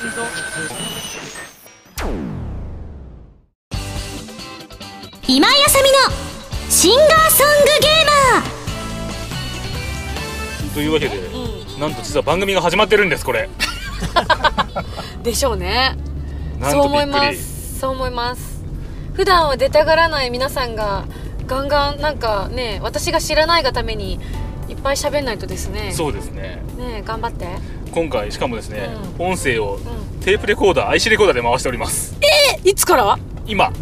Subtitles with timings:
[0.00, 0.08] 今
[5.46, 5.98] 井あさみの
[6.70, 10.74] シンガーソングゲーマー。
[10.74, 11.20] というわけで、
[11.78, 13.50] なんと実は番組が始まってるんですこれ。
[15.22, 15.98] でしょうね。
[16.62, 17.80] そう思います。
[17.80, 18.64] そう思います。
[19.12, 21.04] 普段は出たがらない皆さんが
[21.46, 24.18] ガンガンなんかね私が知らないがために
[24.70, 25.92] いっぱい喋んないとですね。
[25.92, 26.62] そうですね。
[26.78, 27.46] ね頑張って
[27.92, 28.88] 今回しかもですね、
[29.18, 29.80] う音声をう
[30.24, 32.14] テープレコーダー IC レコーダーで回しております。
[32.64, 33.18] えいつから？
[33.46, 33.70] 今。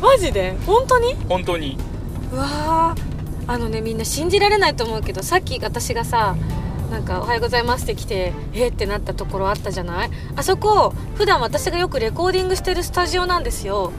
[0.00, 0.54] マジで？
[0.66, 1.14] 本当に？
[1.28, 1.78] 本当に。
[2.32, 3.02] うわー。
[3.46, 6.34] あのねみんな信じられないと思うけどさっき私がさ
[6.90, 10.10] なんか「おはようございます」って来てえーってなったところあったじゃない？
[10.34, 13.92] あそこ普段私がよくレコーディングしてるスタジオなんですよ。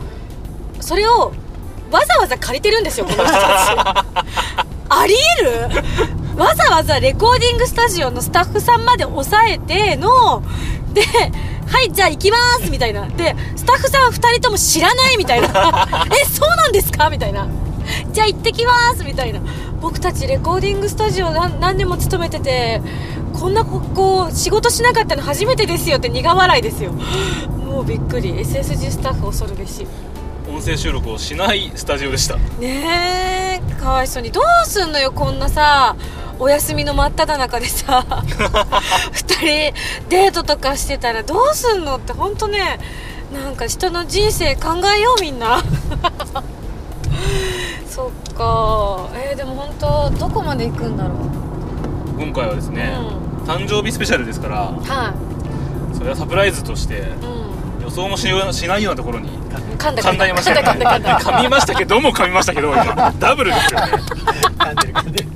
[0.82, 1.32] それを
[1.92, 3.38] わざわざ借りてるんですよこの人たち。
[4.90, 5.70] ありえる？
[6.38, 10.44] わざわざレコーディングスタジオのスタッフさんまで抑えての
[10.94, 11.02] で
[11.68, 13.08] はいじゃあ行きますみたいな。
[13.08, 15.48] でスタッフさん2人とも知らないみたいな。
[16.22, 17.48] えそうなんですかみたいな。
[18.12, 19.40] じゃあ行ってきますみたいな。
[19.82, 22.82] 僕たちレコーディングスタジオ何何年も勤めてて
[23.34, 26.92] こんなここう仕事しなかったの初めてですよって苦笑いですよ。
[27.66, 28.34] もうびっくり。
[28.34, 29.88] SSG スタッフ恐るべし。
[30.48, 32.36] 音声収録をしないスタジオでした。
[32.60, 34.32] ねえかわいそうに。
[34.32, 35.96] どうすんのよこんなさ
[36.40, 38.06] お休みの真っ只中でさ
[39.12, 39.74] 二人
[40.10, 42.80] デートとかしてたらどうすんのって本当ね
[43.34, 45.62] なんか人の人生考えようみんな。
[47.90, 49.08] そっか。
[49.14, 52.22] えー、でも本当どこまで行くんだろう。
[52.22, 52.98] 今回はですね、
[53.44, 55.14] う誕生日スペシャルですからは
[55.94, 58.26] それはサプライズとしてい、うん、予想もし
[58.68, 59.30] ないようなところに
[59.78, 60.28] 噛んだ噛んだ。
[60.28, 61.20] りました噛んだ噛んだ噛んだ。
[61.20, 63.92] 噛みましたけども噛みましたけど今ダブルですよね。
[64.58, 65.35] 噛んでる噛んでる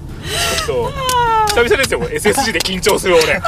[0.66, 3.36] ちょっと久々ですよ SSG で緊張する俺。
[3.36, 3.42] あ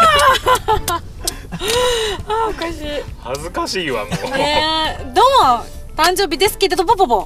[2.27, 3.03] ーおかしい。
[3.19, 5.03] 恥ずかしいわもう、ねえ。
[5.13, 5.63] どうも
[5.95, 7.25] 誕生日ですけれどポポポ。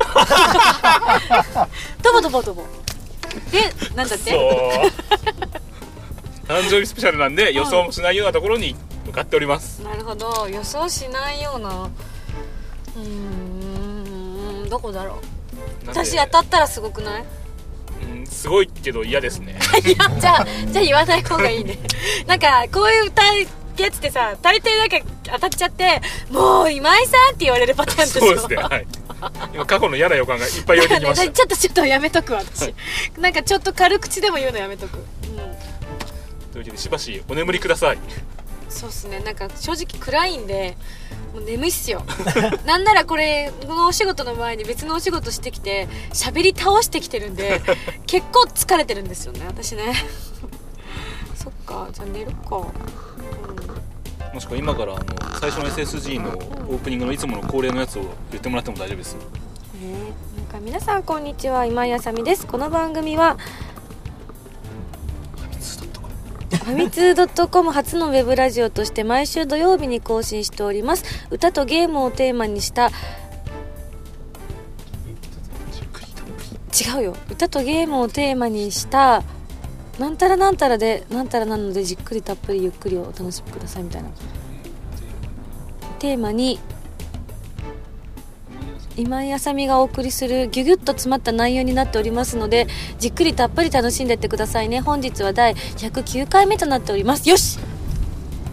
[2.01, 2.63] ドボドボドボ
[3.51, 3.61] で
[3.95, 4.31] なんだって？
[6.47, 9.81] 誕生日スペシャルなんで予想もしないようなところに向かっております。
[9.83, 10.47] なるほど。
[10.49, 11.69] 予想しないような。
[11.69, 15.87] うーんどこだろう。
[15.87, 17.21] 私当たったらすごくない？
[17.21, 17.44] うん
[18.25, 19.57] すごいけど嫌ですね。
[19.85, 21.79] いやじゃあじゃあ言わない方がいいね。
[22.27, 24.97] なんかこういう歌やつってさ大抵なんか
[25.33, 28.87] 当たっちゃって「もう今井さん」って言われるパターンでしょそうですねはい。
[29.53, 32.73] 今過去の嫌な予感がいっぱい言ってきましちょっとちょっとやめとくわ私、
[33.17, 35.43] なんかちょっと軽口でも言うのやめとく、うん、た
[36.53, 37.97] というわけでしばしお眠りください
[38.69, 39.19] そうっすね。
[39.19, 40.75] なんか正直暗いんで
[41.33, 42.03] もう眠いっすよ。
[42.65, 47.61] なんならこれこのお仕事の前に別のお仕事してきて喋り倒してきてるんで
[48.07, 49.41] 結構疲れてるんですよね。
[49.47, 49.93] 私ね。
[51.35, 51.87] そっか。
[51.91, 52.49] じゃあ寝るか、
[54.33, 55.05] もしくは今からあの
[55.39, 58.01] 最初の SSG のオープニングのいつもの恒例のやつを
[58.31, 59.15] 言ってもらっても大丈夫です。
[59.15, 61.65] うんねなんか皆さんこんにちは。
[61.65, 62.47] 今井あさみです。
[62.47, 63.37] この番組は
[66.65, 71.05] ファミツー .com 初のウェブラジオとして毎週土曜日に更新しております。
[71.29, 72.91] 歌とゲームをテーマにした違
[77.01, 77.15] うよ。
[77.29, 79.21] 歌とゲームをテーマにした
[79.99, 84.09] なんたらなんたらでなんたらなのでじっくりたっぷりゆっくりお楽しみくださいみたいな。
[85.99, 86.59] テーマに
[88.97, 92.67] 今井あさみがお送りするギュギュッと詰まった内容になっておりますので
[92.97, 94.79] じっくりたっぷり楽しんでってくださいね。
[94.79, 97.27] 本日は第109回目となっております。
[97.29, 97.57] よし!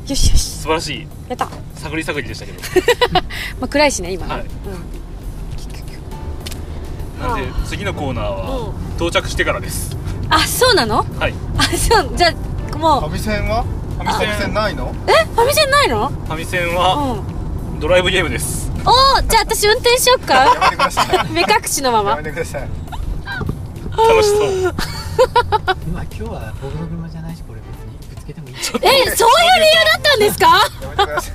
[0.09, 0.39] よしよし!
[0.39, 1.07] 素晴らしい。
[1.29, 2.59] やった、探り探りでしたけど。
[3.61, 4.43] まあ、暗いしね今ね、はい。
[4.43, 4.49] うん。
[7.29, 9.97] なんで次のコーナーは到着してからです。
[10.29, 11.07] あそうなの?
[11.21, 11.35] はい。
[11.57, 12.33] あそうじゃあ
[12.73, 13.03] フもう。
[13.03, 13.63] ァミセンは?
[13.63, 14.93] ファミセンないの?
[15.07, 15.13] え？
[15.27, 16.09] ファミセンないの？
[16.09, 17.15] ファミセンうは
[17.77, 17.79] ん。
[17.81, 21.31] ドライブゲームですおーじゃあ私運転しよっやかめてください。
[21.31, 22.69] 目隠しのまやまめてください。
[23.91, 24.63] 楽しそう。
[25.93, 28.55] まあ今日は僕の車じゃないしこれ別にぶつけてもいい。
[28.55, 30.47] えそういう理由だったんですか？
[30.83, 31.35] やめてください。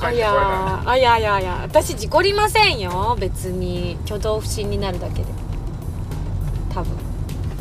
[0.00, 3.16] あいやーあいやいやいや私事故りませんよ。
[3.18, 3.98] 別に。
[4.04, 5.26] 挙動不審になるだけで。
[6.72, 6.92] 多分。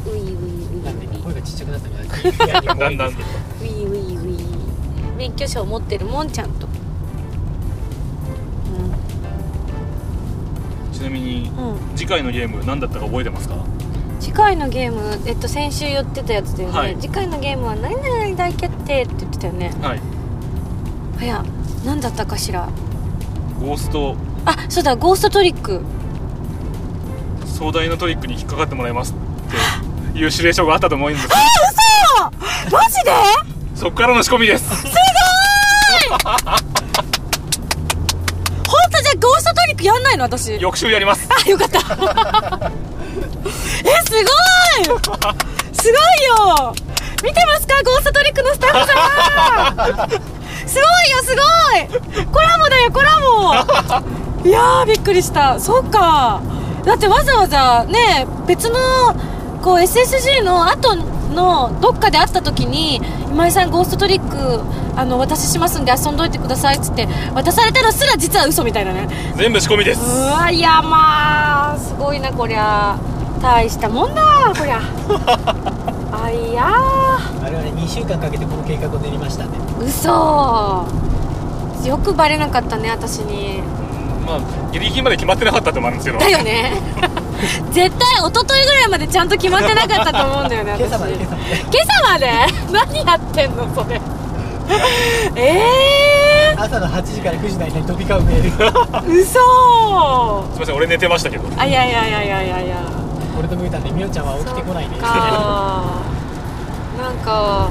[0.05, 6.66] ウィーウィーウィ声がちっちゃくなったんだんウィーウィーウィー免許証持ってるもんちゃんと
[11.57, 13.55] うん、うん、次回のゲーム何だったか覚えてますか？
[14.19, 16.97] 次回のゲームえっと先週言ってたやつだよね、はい。
[16.99, 19.73] 次回のゲームは何々大決定って言ってたよね。
[19.81, 19.99] はい。
[21.19, 21.43] あや
[21.85, 22.69] 何だったかしら。
[23.59, 24.15] ゴースト。
[24.45, 25.81] あそうだゴーストトリック。
[27.45, 29.15] 壮大なトリックに引っかかってもらいますっ
[30.13, 31.27] ていう指令書があったと思うんです。
[32.71, 33.11] マジで？
[33.75, 34.69] そっからの仕込みです。
[36.23, 36.43] 本
[39.77, 40.59] クやんないの私。
[40.59, 41.27] 翌週やります。
[41.45, 41.79] あよかった。
[43.49, 43.51] え
[44.05, 44.19] すご
[44.81, 44.99] い！
[45.73, 46.73] すごいよ！
[47.23, 48.93] 見てますかゴーストトリックのスタッフさ
[49.71, 50.09] ん。
[50.67, 51.35] すごいよす
[52.15, 52.25] ごい！
[52.25, 53.53] コラボだよコラボ！
[54.47, 55.59] いやーびっくりした。
[55.59, 56.41] そっか。
[56.85, 58.75] だってわざわざね別の
[59.61, 60.95] こう SSG の後
[61.37, 62.97] のどっかで会った時に
[63.29, 64.61] 今井さんゴーストトリック
[64.99, 69.07] あの渡ししますんで遊んどいてくださいっつって渡されたのすら実は嘘みたいなね。
[69.37, 70.01] 全部仕込みです。
[70.01, 72.97] うわいやまあすごいなこりゃ。
[73.41, 74.81] 大したもんだこりゃ。
[76.11, 76.65] あいや
[77.43, 79.51] 我々2週間かけてこの計画を練りましたね。
[79.79, 79.85] ー。
[79.85, 80.87] 嘘
[81.85, 83.61] よくバレなかったね私に。
[84.25, 84.39] まあ
[84.71, 86.19] ギリギリまで決まってなかったってのもあるんですけど。
[86.19, 86.73] だよね
[87.71, 90.93] 絶対一昨日ぐらいまでちゃんと決まってなかったと思うんだよね 今私。
[90.93, 91.13] 朝まで。
[91.13, 91.27] 今
[91.83, 92.31] 朝まで？
[92.71, 94.01] 何やってんのそれ。
[95.35, 95.63] え
[96.57, 98.51] 朝の8時から9時の間に飛び交うメール。
[98.51, 99.39] ー、嘘。
[100.53, 101.43] すいません俺寝てましたけど。
[101.57, 102.75] あいやいやいやいやいやいや。
[103.39, 105.83] 俺とムータンでみおちゃんは起きてこないねそっか。
[106.97, 107.67] なんか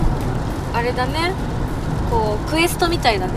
[0.73, 1.33] あれだね。
[2.11, 3.33] こうクエストみたいだね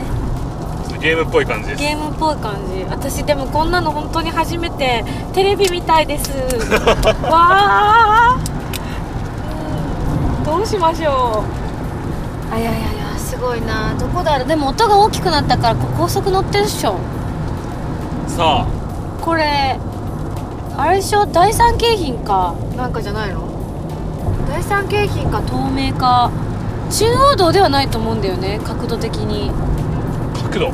[1.01, 1.79] ゲームっぽい感じです。
[1.81, 2.83] ゲームっぽい感じ。
[2.89, 5.03] 私でもこんなの本当に初めて
[5.33, 6.29] テレビみたいです。
[7.23, 8.37] わあ、
[10.37, 11.43] うん、どうしましょ
[12.51, 12.53] う。
[12.53, 12.81] あいやいやい
[13.13, 13.93] やすごいな。
[13.97, 14.47] どこだろう。
[14.47, 16.95] でも音が大きくなったからこ高速乗ってるっしょ。
[18.27, 18.65] さあ。
[19.23, 19.79] これ
[20.77, 21.25] あれでしょ？
[21.25, 22.53] 第三京浜か。
[22.75, 23.41] なんかじゃないの？
[24.49, 26.29] 第三京浜か東名か。
[26.91, 29.51] 中央道ではないと思うんだよね角度的に
[30.43, 30.71] 角度。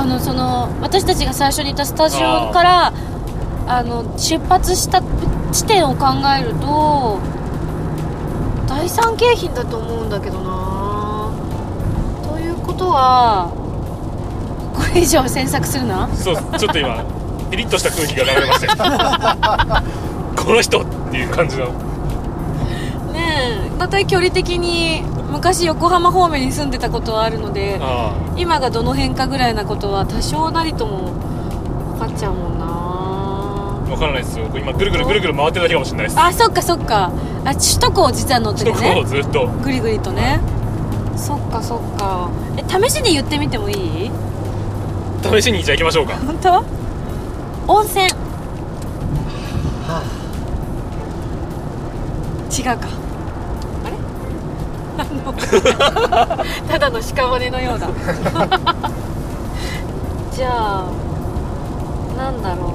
[0.00, 2.92] あのその私たちが最初にいたスタジオから
[3.66, 5.02] あの出発した
[5.50, 6.06] 地点を考
[6.38, 7.18] えると
[8.68, 11.32] 第三京浜だと思うんだけどな。
[12.22, 13.50] ということは
[14.74, 16.08] これ以上詮索するな。
[16.14, 17.02] そうちょっと今
[17.50, 19.82] ピリッとした空気が流れましたよ。
[20.36, 21.66] この人っていう感じの。
[21.66, 21.72] ね
[23.16, 31.12] えだいたい距離的に昔横浜方面に住んでたことはあるのであ今がどの辺かぐらいなことは多少なりとも
[31.98, 32.66] 分かっちゃうもんな。
[32.68, 34.46] あ分からないですよ。
[34.54, 36.20] 今ぐるぐるぐるぐる回ってるだけかもしれないです。
[36.20, 37.10] あそっかそっか。
[37.44, 39.46] あ首都高を実は乗ってて首都高ずっと。
[39.62, 40.40] ぐりぐりとね。
[41.16, 42.30] そっかそっか。
[42.56, 43.72] え試しに言ってみてもい
[44.06, 44.10] い？
[45.22, 46.14] 試しにじゃあ行きましょうか。
[46.24, 46.64] 本当？
[47.72, 48.04] 温泉。
[49.86, 50.02] は
[52.56, 52.88] 違うか
[56.68, 57.88] ただの屍のようだ。
[60.34, 60.84] じゃあ
[62.16, 62.72] なんだろ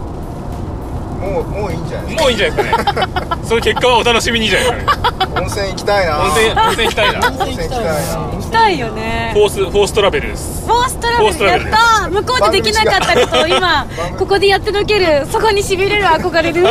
[1.21, 2.15] もうもういいんじゃない？
[2.15, 3.07] もういいんじゃないですかね。
[3.47, 5.13] その結果はお楽しみにじゃないですかね。
[5.35, 6.19] 温泉行きたいな。
[6.21, 7.19] 温泉温泉行きたいな。
[7.27, 7.91] 温泉行きたいな。
[7.93, 7.95] う
[8.35, 9.31] 行きたいよね。
[9.33, 10.65] フォースフォーストラベルです。
[10.67, 11.23] フォーストラベル。
[11.25, 13.85] やっフォーストラベルた向こうでできなかったことを今
[14.19, 15.25] ここでやってのける。
[15.31, 16.63] そこにしびれる憧れる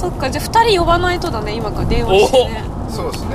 [0.00, 2.64] そっかじゃあ2人呼ばないとだね今から電話してね。
[2.88, 3.30] そうですね。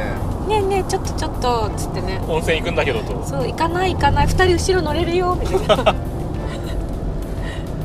[0.48, 2.20] ねえねえちょっとちょっとつってね。
[2.28, 3.24] 温泉行くんだけどと。
[3.24, 4.26] そう行かない行かない。
[4.26, 5.76] 2人後ろ乗れるよみたいな。
[5.94, 5.96] ね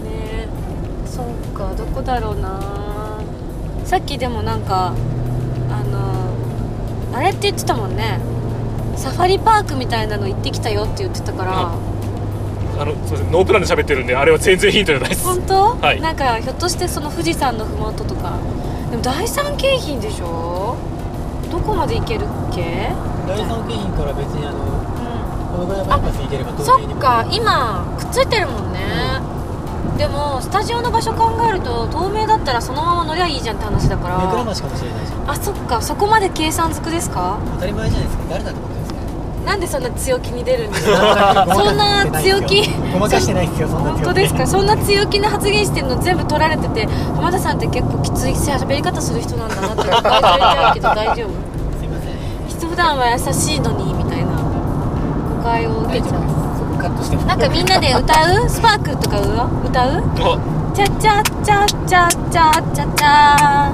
[0.08, 0.48] え。
[1.04, 2.58] そっかどこだろうな。
[3.84, 4.94] さっきでもなんか
[5.70, 8.18] あのあれって言ってたもんね。
[8.96, 11.72] サファリパークみたいなの行ってきたよって言ってたから、
[12.78, 15.24] あのすいませんノープランで喋ってるんであれは全然ヒントじゃないです。
[15.26, 16.00] 本当、はい。
[16.00, 18.19] なんかひょっとしてその富士山の麓とかで
[19.00, 20.76] も第三京浜でしょ？
[21.50, 22.92] どこまで行けるっけ？
[23.26, 24.80] 第三京浜から別にあのうん。
[25.50, 27.26] このぐらいバイパス行ければそっか。
[27.32, 28.80] 今くっついてるもんね、
[29.98, 35.30] でもスタジオの場所考えると透明だったらそのまま乗りゃいいじゃんって話だか目黒ら橋かもしれないじゃん。
[35.30, 35.80] あそっか。
[35.82, 37.40] そこまで計算づくですか？
[37.54, 38.24] 当たり前じゃないですか。
[38.30, 38.79] 誰だってるんですか
[39.44, 41.46] なんでそんな強気に出るんですか？
[41.54, 42.68] そんな強気？
[42.92, 44.04] ごまかしてないですよそんな強気。
[44.04, 44.46] 本当ですか？
[44.46, 51.28] そんな強気な発言してるの全部取られてて浜田さんって結構きつい喋り方する人なんだなって誤解されちゃうけど大丈夫。
[51.78, 54.30] すいません普段は優しいのにみたいな。
[55.38, 56.20] 誤解を受けちゃう。
[57.26, 58.48] なんかみんなで歌う？
[58.48, 59.50] スパークとか歌う？
[59.66, 60.04] 歌う？
[60.22, 60.38] あ
[60.74, 63.72] チャチャチャチャチャチャチャ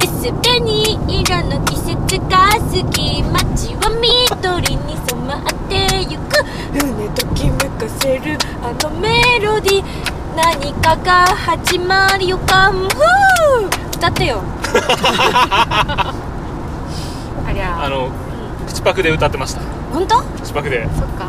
[0.00, 5.74] エスペニ色の季節が好き街は緑に染まって
[6.08, 6.44] ゆく。
[6.72, 9.84] 船ときめかせるあのメロディー。
[10.36, 12.72] 何かが始まる予感。
[12.72, 14.42] ふう歌ってよ。
[17.46, 17.82] ありゃ。
[17.84, 18.08] あの
[18.66, 19.60] 口パクで歌ってました。
[19.92, 20.22] 本当？
[20.42, 20.84] 口パクで。
[20.96, 21.26] そっか。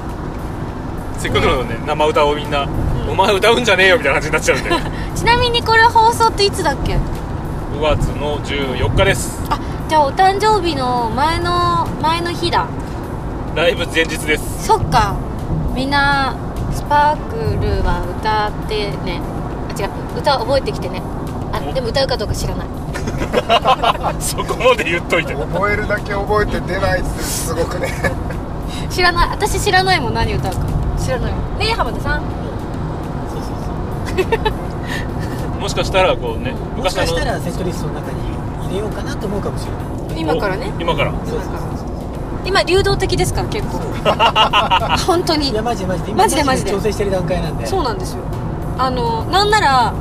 [1.17, 2.65] せっかくのね生歌をみんな、
[3.09, 4.69] お前歌うんじゃねえよみたいな感じになっちゃうんで。
[5.19, 6.97] ちなみにこれ放送っていつだっけ？
[7.79, 9.41] 5月の14日です。
[9.49, 9.57] あ
[9.87, 12.67] じゃあお誕生日の前の前の日だ。
[13.55, 14.67] ライブ前日です。
[14.67, 15.15] そっか。
[15.73, 16.35] みんな
[16.73, 19.21] スパークルは歌ってね。
[19.69, 20.19] あ違う。
[20.19, 21.01] 歌覚えてきてね。
[21.53, 22.67] あでも歌うかどうか知らない。
[24.19, 25.33] そこまで言っといて。
[25.33, 27.93] 覚えるだけ覚えて出ないってすごくね。
[28.89, 29.29] 知らない。
[29.29, 30.13] 私知らないもん。
[30.13, 30.59] 何歌うか。
[31.01, 31.57] 知らないもん。
[31.57, 32.23] ねえ浜田さん。
[33.31, 33.41] そう
[34.17, 34.53] そうそう
[35.59, 38.19] もしかしたらこうねもしかしたらセットリストの中に
[38.67, 39.77] 入れようかなと思うかもしれな
[40.15, 40.21] い。
[40.21, 40.71] 今からね。
[40.77, 41.11] お今から。
[41.11, 41.49] そうそうそう
[42.45, 43.79] 今流動的ですから結構。
[45.05, 45.49] 本当に。
[45.49, 46.13] いやマジでマジで。
[46.13, 47.65] マジでマジで調整してる段階なんで。
[47.65, 48.19] そうなんですよ。
[48.77, 49.93] あのなんなら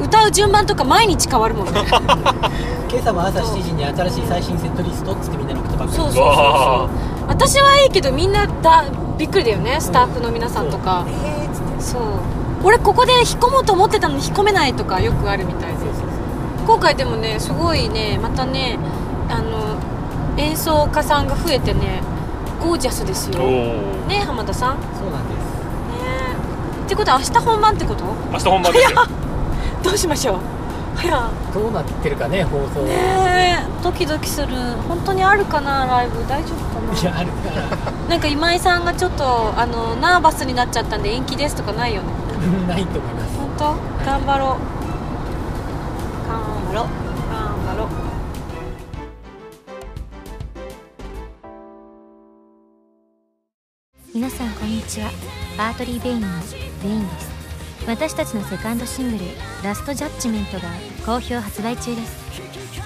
[0.00, 1.72] 歌う順番とか毎日変わるもんね。
[2.90, 5.98] 今朝も朝7時に新しい最新セットリストっつってみんなの送ったばっかり。
[5.98, 7.28] そうそうそうわそう。
[7.28, 8.84] 私はいいけどみんなだ
[9.18, 9.76] びっくりだよね。
[9.80, 11.82] スタッフの皆さんとか、えーっつって。
[11.82, 12.02] そう
[12.64, 15.82] 俺ここで引っ込もうと思ってたのに引っ込めないとかよくあるみたいで。
[16.64, 18.78] 今回でもねすごいねまたね
[19.28, 19.76] あの
[20.36, 22.00] 演奏家さんが増えてね
[22.60, 23.42] ゴージャスですよ。
[23.42, 24.80] おねお浜田さん。
[24.80, 25.42] ねそうなんです。
[26.86, 28.04] ってことは明日本番ってこと？
[28.04, 28.98] 明日本番ですよ。
[29.82, 30.36] どうしましょう。
[30.96, 31.30] はや。
[31.52, 34.54] どうなってるかね放送、ねえドキドキする。
[34.88, 36.24] 本当にあるかなライブ？
[36.28, 37.00] 大丈夫かな？
[37.00, 37.66] いやあるから
[38.08, 42.21] なんか今井さんがちょっとあのナーバスになっちゃったんで延期ですとかないよね
[42.66, 43.38] ないと思います。
[43.38, 43.64] 本当？
[44.04, 44.58] 頑張ろう。
[46.28, 46.86] 頑張ろう。
[47.30, 47.88] 頑張ろう。
[54.14, 55.10] 皆さんこんにちは。
[55.56, 56.26] バートリー・ベインの
[56.82, 57.30] ベインです。
[57.86, 59.24] 私たちのセカンドシングル
[59.64, 60.68] 「ラストジャッジメント」が
[61.04, 62.22] 好評発売中です。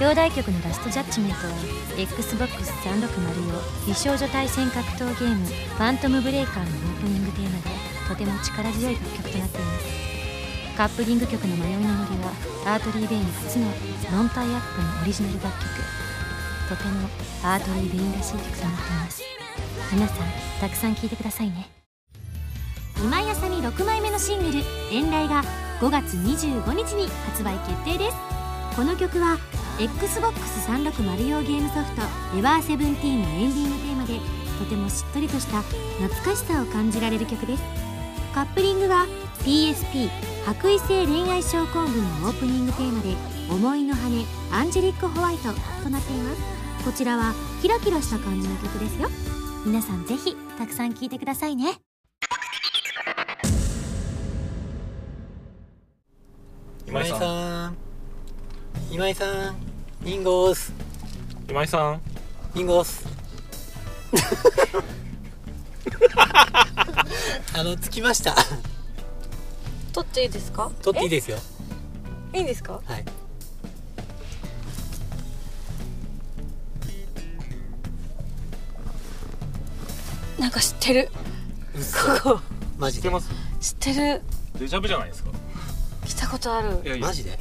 [0.00, 1.52] 表題曲の「ラストジャッジメント」は
[1.96, 5.46] XBOX360 用美少女対戦格闘ゲーム
[5.76, 9.86] 「ファントムブレイカー」のオープニングテーマでとても力強い楽曲となっています。
[10.76, 12.30] カップリング曲の迷いの森は
[12.66, 13.66] Artery Vein初の
[14.12, 15.70] ノンタイアップのオリジナル楽曲
[16.68, 17.08] とても
[17.42, 19.22] Artery Veinらしい曲となっています。
[19.92, 20.16] 皆さん
[20.60, 21.70] たくさん聴いてくださいね。
[23.02, 25.42] 今井あさみ6枚目のシングル「遠雷」が
[25.80, 28.16] 5月25日に発売決定です。
[28.74, 29.38] この曲は
[29.78, 32.02] XBOX360 用ゲームソフト
[32.38, 34.20] 「エバーセブンティーン」のエンディングテーマで
[34.58, 37.85] とてもしっとりとした懐かしさを感じられる曲です。
[38.36, 39.06] カップリングは
[39.46, 40.10] PSP
[40.44, 43.16] 白衣性恋愛症候群のオープニングテーマで
[43.48, 45.44] 「思いの羽アンジェリック・ホワイト」
[45.82, 46.84] となっています。
[46.84, 49.08] こちらはキラキラした感じの曲ですよ。
[49.64, 51.80] 皆さんぜひたくさん聴いてくださいね。
[56.86, 57.72] 今井さん。
[57.72, 57.76] ん。
[58.90, 59.56] 今井さん。
[60.06, 60.74] インゴース。
[61.48, 62.00] 今井さん。
[62.54, 63.06] インゴース
[67.54, 68.34] あの着きました。
[69.92, 70.70] 取っていいですか？
[70.82, 71.38] 取っていいですよ。
[72.32, 72.38] え？
[72.38, 72.80] いいんですか？
[72.84, 73.04] はい。
[80.38, 81.08] なんか知ってる。
[81.74, 82.20] 嘘。
[82.20, 82.40] ここ。
[82.78, 83.02] マジで？
[83.02, 83.30] 知ってます？
[83.60, 84.22] 知ってる。
[84.58, 85.30] デジャブじゃないですか。
[86.04, 86.80] 来たことある。
[86.84, 87.06] いやいや。
[87.06, 87.38] マジで？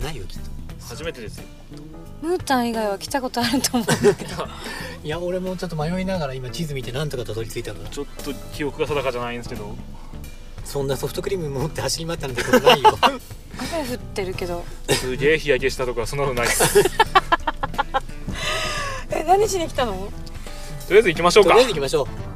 [0.00, 0.48] ないよきっと。
[0.88, 1.44] 初めてですよ
[2.22, 3.86] ムータン以外は来たことあると思う
[5.06, 9.74] いや俺もちょっと迷いながら今地図見てなんとかたどり着いたからちょっと記憶が定かじゃないんですけど。
[10.62, 12.96] そんなソフトクリーム持って走り回ったなんてことないよ。
[13.02, 14.64] 雨降ってるけど。
[14.88, 16.46] すげえ日焼けしたとかそんなのない。
[16.46, 16.90] ですと
[19.10, 20.08] え何しに来たの？
[20.90, 21.50] りあえず行きましょうか。
[21.50, 22.29] とりあえず行きましょう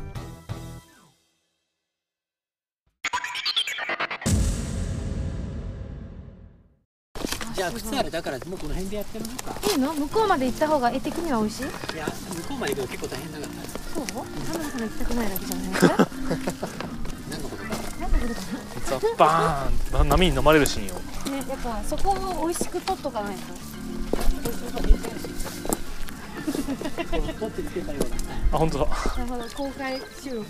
[7.80, 9.92] じゃあるだからもうこの辺でやってるのかいいの？
[9.94, 11.62] 向こうまで行った方が絵的には美味しい？
[11.62, 11.66] い
[11.98, 13.38] や向こうまで行くの結構大変だ。
[13.40, 13.52] から
[13.94, 14.06] そう。
[14.06, 14.12] 田
[14.58, 15.66] 村さんが行きたくないだけじゃない。
[17.30, 17.68] 何のことか
[18.00, 18.40] なんで来るか
[18.86, 21.00] ザッバーン波に飲まれるシーンを
[21.30, 23.42] なねやっぱそこを美味しく撮っとかないと。
[27.14, 28.02] 取ってつけたよう
[28.52, 28.86] あ本当だ。
[28.86, 28.92] な
[29.24, 29.44] るほど。
[29.56, 30.46] 公開収録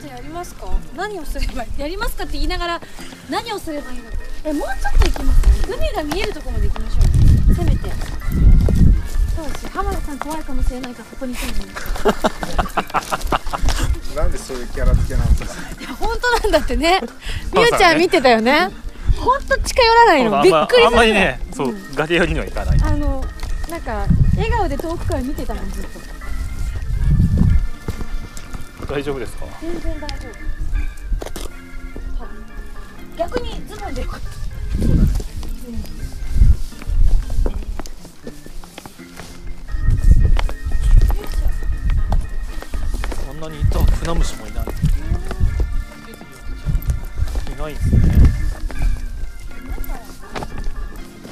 [0.00, 0.66] じゃあやりますか。
[0.96, 2.80] 何をすればいいやりますかって言いながら
[3.28, 4.16] 何をすればいいのか。
[4.44, 6.98] えもうちょっと行きますか海が見えるところまで行きましょ
[7.50, 7.90] うせめて。
[9.36, 11.52] そうです浜田さん怖いかもしれないからここに来る
[14.14, 15.60] のなんでそういうキャラ付けなんですか。
[15.80, 17.00] いや本当なんだってね。
[17.54, 18.70] みゆちゃん見てたよね。
[19.18, 20.40] 本当近寄らないの。
[20.40, 20.86] あびっくりする。
[20.86, 22.80] あんまりねそう崖寄りには行かない。
[22.82, 23.24] あの
[23.68, 26.09] なんか笑顔で遠くから見てたもんずっと
[28.90, 29.46] 大丈夫ですか？
[29.62, 30.32] 全然大丈夫
[33.16, 34.28] 逆にズボンでよかった
[43.26, 44.64] こんなにいたクナムシもいない。
[44.64, 44.68] い
[47.56, 48.00] ないですね。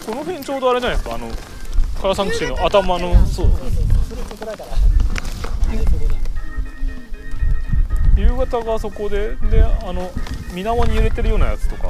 [0.07, 1.17] この辺ちょうどあれじゃないですか？
[1.17, 1.29] あの
[2.01, 3.27] カラサンクシーの頭の。
[3.27, 3.49] そう
[8.19, 10.11] 夕方がそこでであの
[10.53, 11.89] 水面に揺れてるようなやつとか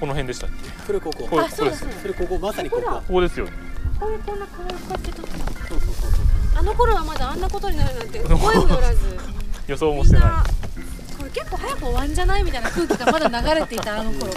[0.00, 0.70] この辺でしたっけ？
[0.86, 2.82] それこここれあそうだここですそれここまさにここ。
[2.82, 3.00] ここだ。
[3.00, 3.52] ここですよね。
[4.00, 6.20] こういうこんな可愛い感じで撮ってたそうそうそうそう
[6.56, 8.98] あの頃はまだあんなことになるなんて声もよらず。
[9.66, 10.30] 予想もしてない。
[11.18, 14.32] これ結構早く終わんじゃないみたいな空気がまだ流れていたあの頃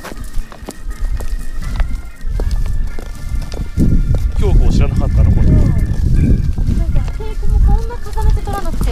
[4.33, 5.47] 恐怖を知らなかったのこれ。
[5.47, 8.91] なんかテイクもこんな重ねて撮らなくて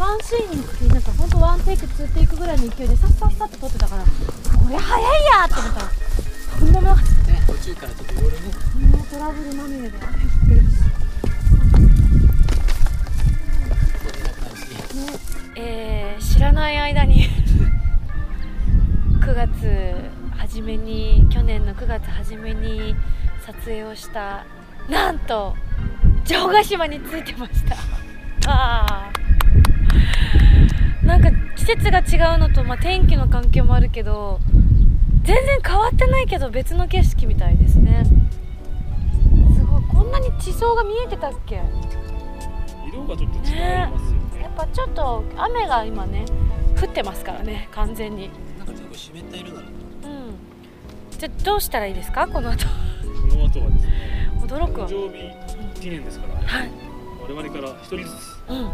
[0.00, 4.08] ワンシーンにつきなんかほんとワンテイクツーテイクぐらいの勢いでさっさっさって撮ってたからこ
[4.70, 5.80] れ早いやって思った。
[5.80, 5.90] ら
[6.58, 8.42] とんでもなかったね途中からちょっといろいろね
[8.96, 9.98] もうトラブルまみれで。
[10.00, 10.64] 雨降ってるし
[14.02, 14.62] 出れなくなるし
[15.56, 17.28] えー、知らない間に
[19.20, 19.94] 9月
[20.38, 22.96] 初めに去年の9月初めに
[23.44, 24.46] 撮影をした
[24.88, 25.54] なんと
[26.24, 27.76] 城ヶ島に着いてました。
[28.50, 29.29] あー。
[31.10, 34.38] なんか季節が違うのと、まあ、天気の関係もあるけど
[35.24, 38.04] 全然変わってないけど別の景色みたいですね。
[38.04, 39.82] すごい。
[39.82, 41.62] こんなに地層が見えてたっけ？
[42.88, 43.54] 色がちょっと違い
[43.90, 44.42] ますよね。
[44.42, 46.24] やっぱちょっと雨が今ね
[46.80, 48.30] 降ってますからね完全に。
[48.58, 49.68] なんかちょっと湿った色だなうん。
[51.10, 52.28] じゃあどうしたらいいですか？
[52.28, 52.66] この後。
[52.66, 54.88] この後はですね驚くわ。
[54.88, 56.70] 誕生日記念ですから、はい。
[57.28, 58.10] 我々から一人ずつ。
[58.48, 58.70] うん。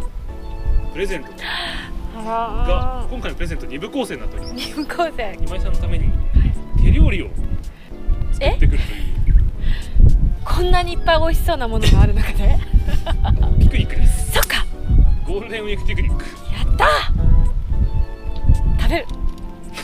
[0.92, 1.90] プレゼントあ
[2.22, 4.64] がら今回のプレゼント2部構成になっております。
[4.68, 6.10] ー入校生今井さんのために
[6.82, 7.28] 手料理を
[8.32, 9.36] 作ってくるという。
[10.44, 12.58] こんなにいっぱい美味しそうなものがある中で？
[13.58, 14.32] ピクニックです。
[14.32, 14.64] そっか。
[15.26, 16.24] ゴールデンウィークピクニック。
[16.24, 16.30] や
[16.72, 16.86] った
[18.82, 19.06] 食べる。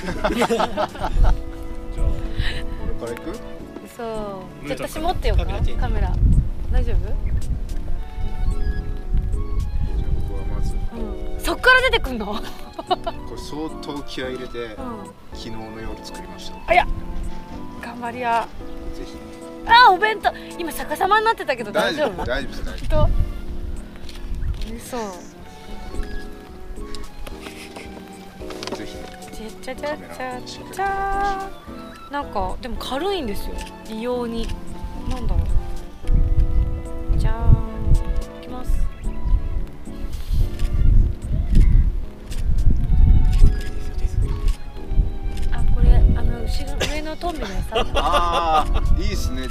[0.35, 0.47] じゃ
[0.77, 0.89] あ。
[3.03, 3.39] 俺から行く？
[3.97, 4.03] そ
[4.65, 4.69] う。
[4.69, 5.45] 私持ってようか。
[5.81, 6.12] カメラ。
[6.71, 7.32] 大丈夫？
[11.52, 12.28] そっから出てくんの？
[12.28, 12.41] これ
[13.36, 14.75] 相当気合い入れてうん。
[15.34, 16.56] 昨日の夜作りました。
[16.67, 16.86] あいや
[17.82, 18.49] 頑張りや
[18.95, 19.12] ぜひ。
[19.67, 20.32] あお弁当。
[20.58, 22.23] 今逆さまになってたけど大大丈丈夫？
[22.23, 23.06] 夫大丈夫です大丈人？
[24.76, 25.00] 嘘夫
[28.76, 28.97] ぜひ。
[29.62, 31.50] ちゃちゃちゃちゃちゃ。
[32.10, 33.54] なんかでも軽いんですよ。
[33.91, 34.49] 異様に。
[35.10, 35.42] なんだろう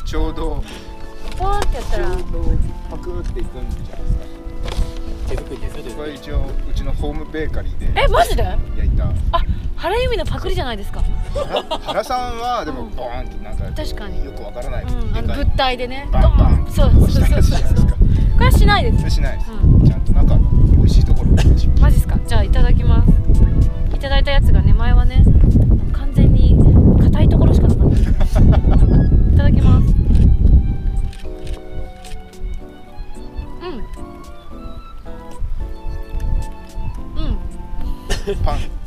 [0.05, 0.63] ちょうど
[1.37, 2.09] ポーンってやったら。
[2.89, 4.25] パクっていくんじゃないですか。
[5.29, 7.93] 手作りですよ手作りこれ一応うちのホームベーカリーで。
[7.95, 8.43] えマジで？
[8.43, 9.05] 焼いた。
[9.05, 9.43] あ
[9.77, 11.01] 原由美のパクリじゃないですか。
[11.33, 14.25] 原原さんはでもボーンってなんか確かに。
[14.25, 14.83] よくわからない。
[14.83, 15.37] うんあのでかい。
[15.45, 16.09] 物体でね。
[16.11, 16.65] バンバン。
[16.65, 16.71] ドーン。
[16.71, 17.23] そうそうそうそう。
[17.23, 17.93] したやつじゃないですか？
[17.93, 17.99] こ
[18.39, 19.09] れはしないです。
[19.09, 19.51] しないです。
[19.51, 19.85] うん。
[19.85, 20.37] ちゃんとなんか
[20.75, 21.31] 美味しいところ。
[21.31, 21.35] を
[21.79, 22.19] マジっすか？
[22.27, 23.11] じゃあいただきます。
[23.95, 25.23] いただいたやつがね前はね
[25.93, 26.57] 完全に
[27.01, 28.90] 硬いところしかなかった
[29.41, 29.88] ただきます。
[33.62, 33.77] うん。
[37.17, 38.38] うん。
[38.43, 38.80] パン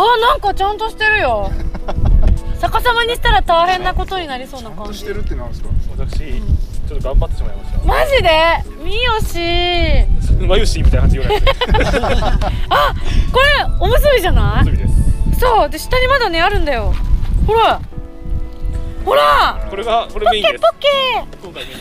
[0.00, 1.50] あーなんかちゃんとしてるよ。
[2.60, 4.82] 逆さまにしたら大変なことになりそうちな感じ。
[4.82, 5.68] ゃんとしてるってなんですか？
[5.96, 7.78] 私ちょっと頑張ってしまいました。
[7.84, 8.28] マジで？
[10.38, 11.50] 三好マユシーみたいな感じ言わないで
[12.70, 12.94] あ
[13.32, 13.46] これ
[13.80, 14.64] おむすびじゃない？
[14.64, 15.40] すびです。
[15.40, 16.94] そうで下にまだねあるんだよ。
[17.46, 17.80] ほら。
[19.04, 19.66] ほら。
[19.70, 20.52] これがこれポッメインです。
[20.54, 20.88] ケポッケ。
[21.44, 21.78] 今回メイン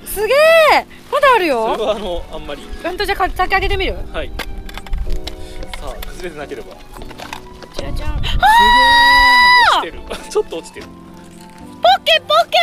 [0.00, 0.14] です。
[0.14, 0.86] すげえ。
[1.12, 2.66] まだあるそれよはあのあんまり。
[2.82, 3.96] ほんとじゃあ先開けてみる？
[4.12, 4.30] はい。
[5.80, 6.76] さあ崩れてなければ
[8.00, 8.22] じゃじゃん落
[9.76, 10.00] ちてる。
[10.30, 10.86] ちょっと落ちてる。
[10.86, 12.56] ポッケポッケ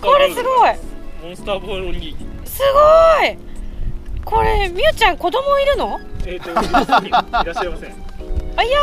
[0.00, 0.76] これすごい。
[1.22, 2.62] モンスターボールにす
[3.20, 3.38] ごい。
[4.24, 6.00] これみゆちゃん子供いるの？
[6.26, 6.64] えっ、ー、といらっ
[7.54, 7.94] しゃいません。
[8.56, 8.78] あいや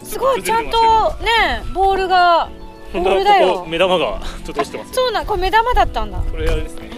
[0.00, 0.04] ー。
[0.04, 0.42] すごい。
[0.42, 2.50] ちゃんとねボールが
[2.92, 3.54] ボールだよ。
[3.54, 4.92] ここ目玉がちょっと落ちてます。
[4.94, 6.18] そうなんこれ目玉だったんだ。
[6.18, 6.90] これあれですね。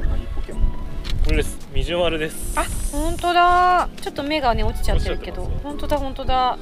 [0.00, 0.62] 何ポケモン
[1.24, 1.58] これです。
[1.72, 2.58] ミジュマルです。
[2.58, 3.88] あ本当だ。
[4.00, 5.44] ちょっと目がね落ちちゃってるけど。
[5.62, 6.58] 本当だ本当だ。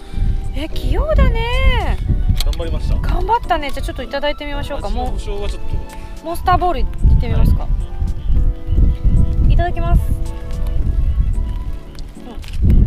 [0.55, 1.97] え器用だね。
[2.45, 2.97] 頑張りました。
[2.97, 3.71] 頑張ったね。
[3.71, 4.89] じゃあちょっといただいてみましょうか。
[4.91, 5.07] もう
[6.25, 6.87] モンスターボールいっ
[7.21, 7.69] てみますか、
[9.49, 10.03] い、ただきます。
[12.17, 12.79] うん。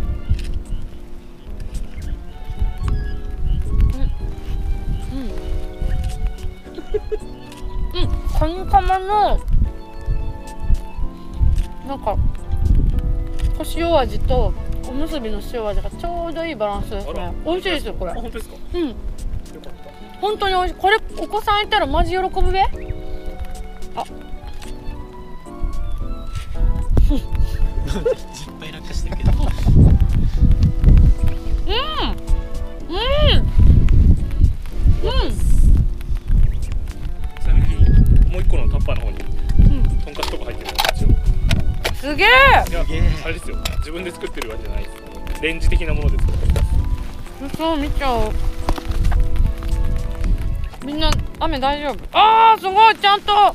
[3.92, 5.20] うん。
[5.20, 5.24] う
[8.00, 8.02] ん。
[8.02, 8.08] うん。
[8.38, 9.38] カニカマの
[11.86, 12.16] なんか
[13.58, 14.52] お塩味と
[14.88, 16.90] おむすびの塩味がちょうどいいバランス。
[16.90, 18.10] ですね美味しいですよこれ。
[18.12, 18.56] あ本当ですか？
[18.74, 18.88] うん。
[18.88, 20.20] よかった。
[20.20, 20.80] 本当に美味しい。
[20.80, 22.64] これお子さんいたらマジ喜ぶべ？
[28.32, 29.32] 失敗落下してるけど。
[29.32, 29.38] うん。
[32.88, 32.98] う
[35.04, 35.32] ん。
[37.40, 37.68] ちなみに
[38.30, 39.18] もう一個のタッパーの方に
[39.58, 39.82] うん。
[40.00, 41.08] とんかつとか入ってるんですよ
[42.02, 42.26] すげえ。
[42.26, 42.84] いや
[43.24, 43.56] あれですよ。
[43.78, 44.90] 自分で作ってるわけじゃないで
[45.36, 45.42] す。
[45.42, 46.26] レンジ的なものです
[47.56, 48.32] そう見ちゃおう。
[50.84, 51.98] みんな雨大丈夫？
[52.10, 53.54] あーすごいちゃんと。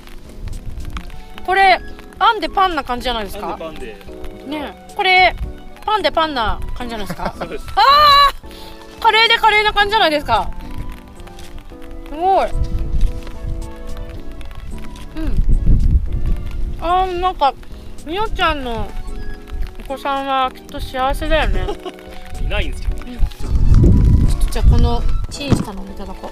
[1.45, 1.81] これ
[2.19, 3.57] あんでパンな感じじゃないですか？
[3.60, 3.97] パンで
[4.47, 4.93] ねえ。
[4.95, 5.36] これ
[5.86, 7.36] パンでパンな感じじゃないですか？
[7.38, 7.65] そうです。
[9.01, 10.49] カレーでカレーな感じじゃないですか？
[12.07, 12.49] すごい。
[12.49, 12.55] うん。
[16.79, 17.53] あーなんか
[18.08, 18.89] みおちゃんの
[19.82, 21.67] お子さんはきっと幸せだよね。
[22.41, 22.89] いないんですよ。
[24.50, 26.32] じゃあこのチンしたのもいただこ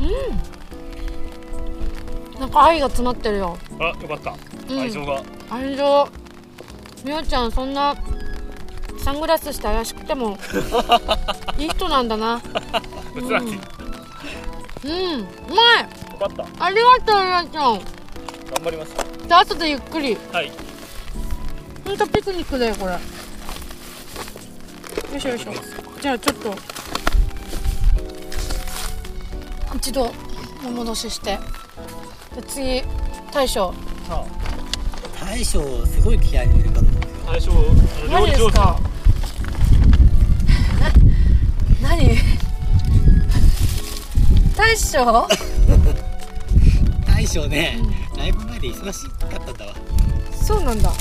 [0.00, 0.06] うう
[2.36, 2.40] ん。
[2.40, 3.56] なんか愛が詰まってるよ。
[3.78, 4.34] あよかった。
[4.68, 4.80] うん。
[4.80, 5.22] 愛情が。
[5.48, 6.08] 愛情。
[7.04, 7.94] みおちゃんそんな
[8.98, 10.36] サングラスして怪しくても
[11.56, 12.42] いい人なんだな。
[13.14, 13.60] うつらきよ
[14.86, 14.90] うん。
[14.90, 16.18] うまい。
[16.18, 16.64] かった。
[16.64, 17.80] ありがとうみおちゃん。
[18.54, 20.14] 頑張りますじゃあ後でゆっくり。
[20.30, 20.52] はい。
[21.86, 22.92] ほんとピクニックだよこれ。
[22.92, 22.98] よ
[25.16, 25.52] いしょよいしょ。
[26.02, 26.54] じゃあちょっと。
[29.74, 30.12] 一度
[30.66, 31.38] お戻しして。
[32.36, 32.82] で次
[33.32, 33.72] 大将。
[34.06, 34.22] さ
[35.18, 37.22] 大将すごい気合い入れる方なんですよ。
[37.26, 37.64] あ最初あの
[38.04, 38.44] 料何理上手。
[38.44, 38.78] ですか
[41.80, 42.18] な何？
[44.54, 45.26] 大将？
[47.06, 47.78] 大将ね、
[48.22, 49.74] ライブ前で忙しかったんだわ。
[50.30, 50.92] そうなんだ。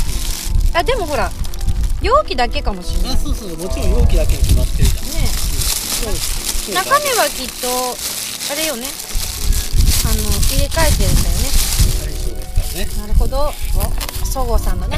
[0.73, 1.29] あでもほら
[2.01, 3.11] 容器だけかもしれない。
[3.13, 5.05] あそうそうもちろん容器だけに決まってるじゃん。
[5.05, 6.73] ねそうそう。
[6.73, 7.67] 中身はきっと
[8.51, 8.87] あれよね。
[10.03, 10.13] あの
[10.49, 11.45] 入れ替えてるんだよね。
[12.01, 12.89] 大将ですからね。
[12.97, 13.53] なるほど。
[14.23, 14.97] おそごうさんのね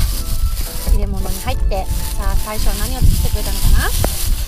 [0.94, 1.84] 入れ物に入って。
[2.16, 3.90] さあ最初は何を作ってくれたのかな？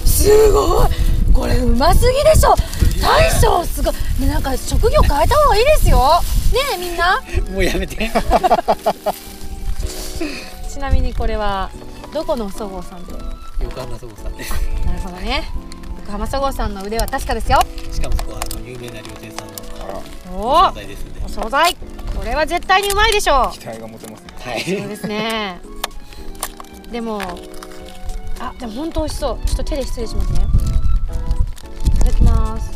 [0.07, 0.89] すごい。
[1.33, 2.55] これうますぎでしょ。
[3.01, 3.93] 大将すごい。
[4.21, 5.99] ねなんか職業変えた方がいいですよ。
[5.99, 6.44] ね
[6.75, 7.21] えみんな。
[7.51, 8.11] もうやめて。
[10.69, 11.69] ちなみにこれは
[12.13, 13.13] どこのそごうさんで？
[13.61, 14.53] 横浜そごさんです。
[14.85, 15.49] なるほどね。
[16.01, 17.59] 横浜そごうさんの腕は確かですよ。
[17.91, 19.53] しかもそこはあの有名な料亭さんの
[20.37, 21.75] お素材ですんでお惣菜。
[22.15, 23.57] これは絶対にうまいでしょう。
[23.57, 24.29] 期待が持てますね。
[24.39, 25.59] はいそうですね。
[26.91, 27.21] でも
[28.39, 29.47] あでも本当美味しそう。
[29.47, 30.39] ちょっと手で失礼しますね。
[31.85, 32.71] いただきます。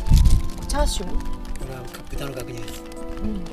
[0.67, 1.09] チャーシュー？
[1.09, 1.15] こ
[1.67, 2.83] れは豚の角煮です。
[3.21, 3.43] うん、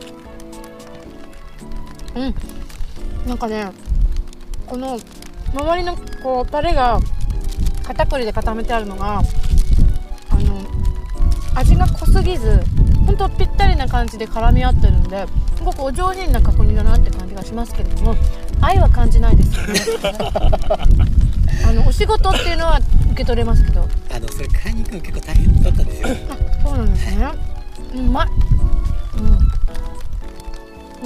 [2.16, 3.70] うん、なんかね
[4.66, 4.98] この
[5.54, 6.98] 周りのこうタレが
[7.84, 10.66] 片栗で固めてあるのがあの
[11.54, 12.60] 味が濃すぎず
[13.06, 15.26] 本当ぴったりな感じで絡み合ってるんで
[15.56, 18.16] すごくお上品な角煮だなって感じがしますけれども
[18.60, 19.80] 愛は感じないですよね。
[21.66, 22.80] あのお仕事っていうのは
[23.12, 23.88] 受け取れますけど。
[24.10, 26.08] あのそれ買いに行くの結構大変だったんですよ。
[26.30, 27.26] あそうなんですね。
[27.94, 28.28] うまい。
[29.18, 29.38] うん、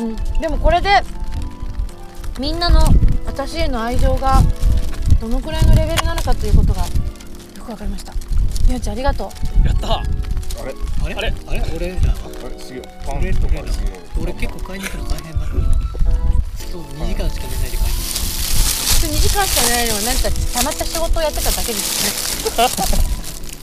[0.01, 0.89] うん、でもこれで
[2.39, 2.81] みんなの
[3.27, 4.41] 私への愛情が
[5.21, 6.89] どのくらいのレベルなのかということがよ
[7.63, 8.15] くわかりました。
[8.69, 9.31] みおちゃんありがと
[9.65, 9.67] う。
[9.67, 9.99] やった。
[9.99, 10.03] あ
[10.65, 10.75] れ？
[11.05, 11.15] あれ？
[11.15, 11.35] あれ？
[11.49, 11.63] あれ？
[11.77, 12.59] 俺らはあれ？
[12.59, 13.73] すげえパンとか。
[13.73, 22.73] すげえ俺結構買いに行くの大変だそう2時間しか寝ないで買いに行2時間しか寝ないのは何かたまった仕事をやってただけですよね。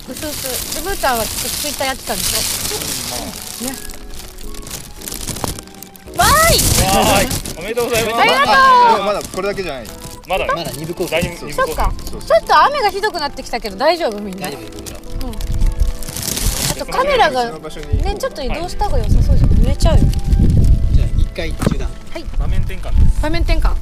[0.10, 3.66] うすうすでブーちゃんはちょっとツイッターやってたんでしょ？
[3.66, 3.97] ねわーい
[6.18, 7.58] わーい。
[7.58, 8.18] おめでとうございます。
[8.20, 8.52] ありがとう！
[8.52, 9.88] あまだこれだけじゃない。
[10.28, 10.48] まだ？
[10.48, 11.94] まだ2部コースそっか。
[12.06, 14.48] そうちょっと雨がひどくなってきたけど大丈夫みんな？
[14.48, 14.98] 大丈夫僕ら
[16.70, 19.50] あとカメラがねちょっと移動した方が良さそうじゃん。
[19.52, 20.02] 濡れちゃうよ。
[20.92, 21.90] じゃあ1回中断。
[22.40, 23.22] 場面転換です。
[23.22, 23.76] 画面転換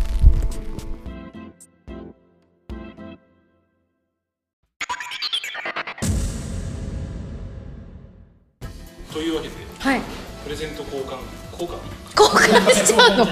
[12.95, 13.27] 交換しちゃうの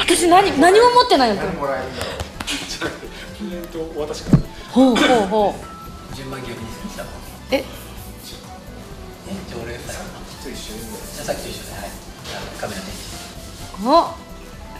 [0.00, 2.10] 私何何も持ってないよ今日もらえるんだろ
[2.46, 3.06] じゃなくて
[3.38, 4.30] プレゼントをお渡しか。
[4.36, 4.38] ら
[4.72, 5.54] ほうほうほ
[6.12, 6.14] う。
[6.14, 7.04] 順番逆にした
[7.50, 7.56] え？
[7.56, 7.64] え？
[8.26, 11.90] じゃあ俺最後うと一緒にじゃあさっきと一緒ではい
[12.60, 12.86] カメラで
[13.84, 14.14] お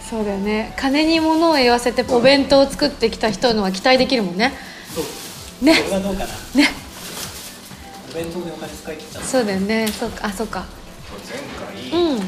[0.09, 0.73] そうだよね。
[0.77, 4.53] 金に物を言わせてお弁当を作ってきた人のは期待できるもんね。
[5.61, 5.75] ね。
[5.83, 6.25] これはどうかな？
[6.55, 6.69] ね。
[8.09, 9.27] お弁当でお金使い切っちゃった。
[9.27, 9.87] そうだよね。
[9.89, 10.27] そうか。
[10.27, 10.65] あそうか。
[11.29, 11.37] 前
[11.91, 12.17] う回ん。
[12.17, 12.25] 今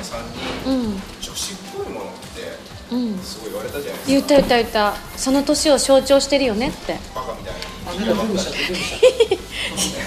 [0.00, 0.28] 井さんに
[0.66, 2.79] うん女子っぽいものってうん
[3.22, 4.94] すごい言われたじゃない言った言った言った。
[5.16, 6.94] その年を象徴してるよねって。
[6.94, 7.54] かバカみたい
[7.88, 8.06] あに。
[8.06, 8.50] なんかズームした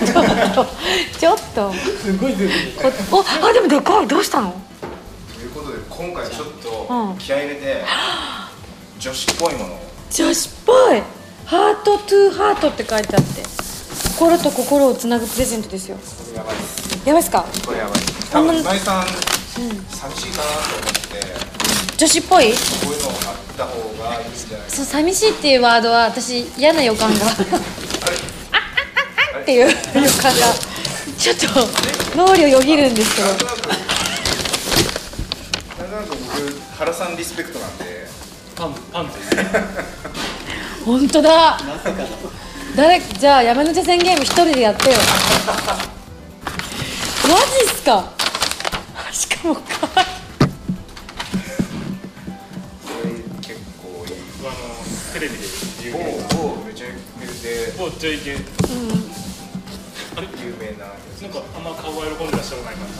[0.05, 0.65] ちょっと。
[1.19, 4.07] ちょっとすごいズームしてこおあでもでかい。
[4.07, 4.53] どうしたの？
[5.33, 6.53] ということで今回ちょっうん。
[6.61, 7.85] と気合い入れて
[8.99, 9.79] 女子っぽいものを。
[10.11, 11.03] 女子っぽい。
[11.45, 13.43] ハートトゥーハートって書いてあって。
[14.15, 15.97] 心と心をつなぐプレゼントですよ。
[15.97, 17.07] これやばいです。
[17.07, 17.45] やばいっすか？
[17.65, 17.93] これやばい。
[18.31, 19.05] 多分今井さん。
[19.07, 22.51] 寂しいかなと思って女子っぽい？
[22.51, 22.57] こ
[22.89, 23.15] ういうのあっ
[23.57, 24.69] た方がいいんじゃない？
[24.69, 27.19] そう寂しいっていうワードは私嫌な予感が。
[27.19, 27.25] か
[29.41, 30.53] っていう予感が
[31.17, 31.47] ちょっと
[32.17, 33.67] 脳裏をよぎるんですけどなんとなく
[35.77, 36.17] なんとなく僕
[36.77, 38.07] 原さんリスペクトなんで
[38.55, 39.35] パンパンです
[40.85, 41.59] 本当だ
[42.75, 44.97] 誰じゃあ山手線ゲーム一人でやってよ
[47.29, 48.11] マジっすか
[49.11, 49.61] しかもか
[57.91, 58.37] ちゃお JK
[60.15, 60.27] あれ？
[60.43, 60.85] 有名な。
[60.87, 62.93] なんかあんま顔が喜んでらっしゃらない感じ。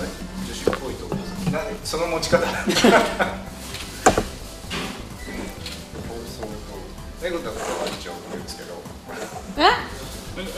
[0.48, 1.16] 女子っぽいとこ
[1.52, 2.46] なその持ち方。
[7.22, 8.74] ネグタとかが一応言うんですけど
[9.58, 9.60] え
[10.36, 10.50] ネグ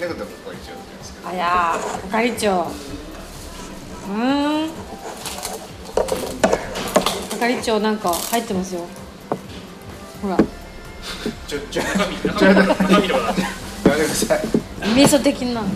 [0.00, 4.70] ネグタとかが一応言うんですけどあやー係長うーん
[7.38, 8.88] 係長なんか入ってますよ
[10.20, 10.36] ほら
[11.46, 13.08] ちょちょ中身中身
[14.00, 14.40] めください。
[14.94, 15.68] 味噌的なうん。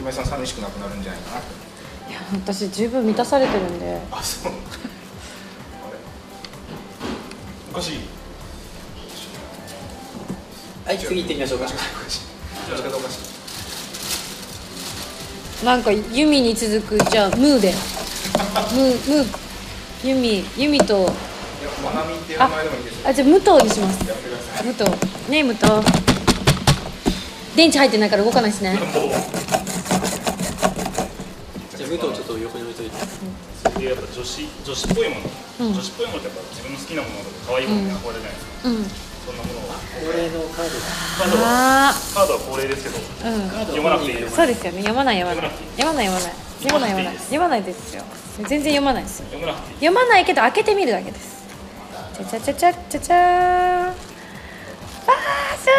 [0.00, 0.26] 今井さん。
[0.26, 1.02] 寂しくなくなるん。
[1.02, 1.40] じゃないかな
[2.10, 3.78] いや私十分満たされてるん。
[3.78, 4.56] であそうあ
[5.90, 5.98] れ
[7.72, 8.00] おかしい
[10.86, 11.66] はい次行ってみましょうか
[15.64, 15.82] なん。
[15.82, 17.72] かユミに続くじゃあムーで
[18.74, 21.08] ムームーユミユミといや
[21.84, 26.05] まなみっていう名前でもいいですよあじゃあ武藤にしますやめてください武藤ねえ武藤
[27.56, 28.76] 電池入ってないから動かないですね。
[28.76, 32.96] じゃあ武藤ちょっと横に置いといて。
[33.00, 35.20] それでやっぱ女子女子っぽいもの、
[35.60, 38.84] うん女子っぽいものってやっぱ自分の好きなものとか可愛いものに憧れるじゃないですか、うん。
[38.84, 40.76] そんなものを恒例のカード。
[40.76, 40.84] が
[41.16, 43.00] カードはあカードは恒例ですけど。
[43.24, 43.48] あうん。
[43.72, 44.84] 読まなくていいですそうですよね。
[44.84, 45.50] 読まない読まない。
[45.80, 47.08] 読まない読まない読まない。
[47.08, 47.62] 読まない読まない。
[47.64, 47.96] です。
[47.96, 48.04] よ。
[48.44, 49.26] 全然読まないですよ。
[49.32, 51.40] 読まないい読まないけど開けてみるだけです。
[52.20, 53.90] ちゃちゃちゃちゃちゃちゃー。
[53.90, 53.96] ん
[55.06, 55.35] バー
[55.66, 55.72] スデ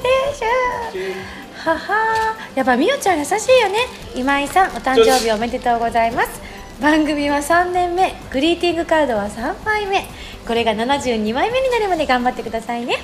[0.00, 1.70] ーでしょ。
[1.70, 2.36] はは。
[2.54, 3.86] ーやっぱみおちゃん優しいよね。
[4.16, 6.40] 今井さんお誕生日おめでとうございます。
[6.80, 8.16] 番組は3年目。
[8.32, 10.08] グリーティングカードは3枚目。
[10.44, 12.96] これが72枚目になるまで頑張ってくださいね。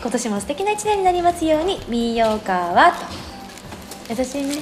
[0.00, 1.80] 今年も素敵な1年になりますように。
[1.88, 4.14] みよかはと。
[4.16, 4.58] 優しいね。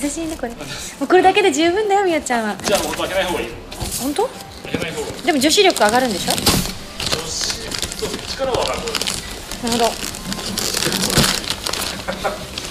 [0.00, 0.50] 優しいねこれ。
[0.52, 0.58] も
[1.02, 2.56] うこれだけで十分だよみおちゃんは。
[2.62, 3.48] じゃあもう開けない方がいい
[4.00, 4.28] 本当？
[4.62, 5.22] 開けない方がいい。
[5.24, 6.32] でも女子力上がるんでしょ？
[6.32, 6.38] 女
[7.26, 7.66] 子
[8.38, 8.78] 力は上がる
[9.62, 9.90] なるほど。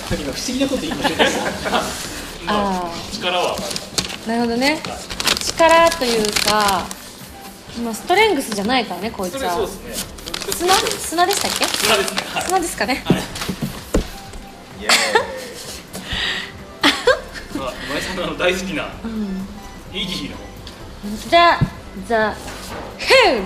[0.10, 1.82] 今不思議なこと言いました
[2.48, 3.56] あ力は
[4.28, 4.82] なるほどね。
[5.42, 6.86] 力というか
[7.84, 9.94] まあストレングスじゃないからねこいつそれそうはですね。
[10.54, 10.74] 砂？
[11.00, 11.66] 砂でしたっけ？
[11.68, 12.22] 砂ですね。
[12.34, 12.44] はい。
[12.46, 13.04] 砂ですかね。
[14.80, 14.92] イエー
[17.58, 17.60] イ。
[17.60, 18.88] ま あ今井さんの大好きな
[19.94, 20.38] イギーの。
[21.30, 21.60] ザ
[22.08, 22.34] ザ
[22.98, 23.44] ヘウよ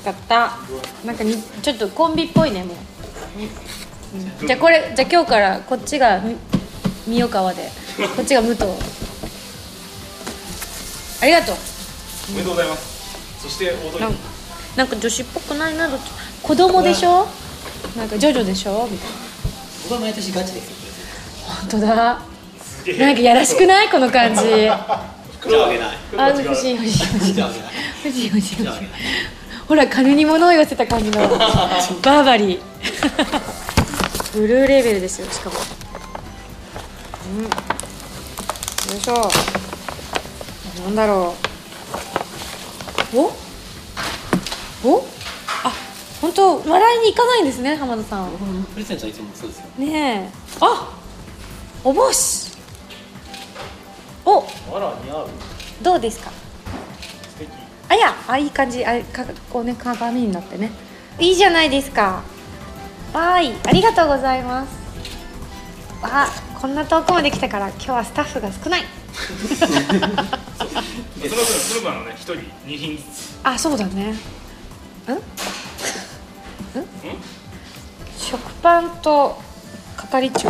[0.00, 0.56] かった。
[1.04, 2.76] なんかにちょっとコンビっぽいねもう、
[4.40, 4.46] うん。
[4.46, 6.36] じゃあこれじゃあ今日からこっちがみ
[7.06, 7.70] 三代川で。
[8.16, 8.64] こっちが武藤。
[11.22, 11.56] ありがとう。
[12.30, 13.42] おめでとうございます。
[13.42, 14.04] そして大鳥。
[14.04, 14.14] なん
[14.76, 16.10] なんか女子っぽくないなどっち？
[16.42, 17.26] 子供でしょ？
[17.96, 18.88] なんかジョジョでしょ？
[18.90, 19.16] みたいな。
[19.82, 20.76] 僕は毎年ガチですよ。
[21.46, 22.22] 本当だ。
[22.98, 23.90] なんかやらしくない？
[23.90, 24.40] この感じ。
[25.40, 25.98] 袋はあげない。
[26.16, 27.06] あ欲しい欲しい。
[27.12, 27.50] 欲しいじゃあ
[29.70, 31.20] ほら金に物を言わせた感じの。
[32.02, 32.60] バーバリー。
[34.34, 35.54] ブルーレーベルですよしかも。
[37.36, 37.44] うん。
[37.44, 37.48] よ
[38.98, 39.30] いしょ。
[40.86, 41.36] なんだろ
[43.14, 43.18] う。
[43.20, 43.32] お？
[44.96, 45.04] お？
[45.62, 45.72] あ
[46.20, 48.30] 本当と笑いに行かないんですね浜田さん。
[48.74, 49.64] プレゼントはいつもそうですよ。
[49.78, 50.30] ねえ。
[50.60, 50.88] あ！
[51.84, 52.50] お帽子。
[54.24, 54.40] お。
[54.74, 55.28] あら似合う。
[55.80, 56.32] どうですか？
[57.90, 60.70] あいやあいい感じあかこうね鏡になってね。
[61.18, 62.22] いいじゃないですか。
[63.12, 64.70] わーいありがとうございます。
[66.00, 66.28] わあ
[66.60, 68.82] こんな遠くまで来たから今日はスタッフが少ない。
[69.12, 70.08] その分
[71.20, 73.40] そののね一人二品ずつ。
[73.42, 74.12] あそうだね。
[74.12, 74.14] ん？
[74.14, 74.16] ん？
[78.16, 79.36] 食パンと
[79.96, 80.48] 係長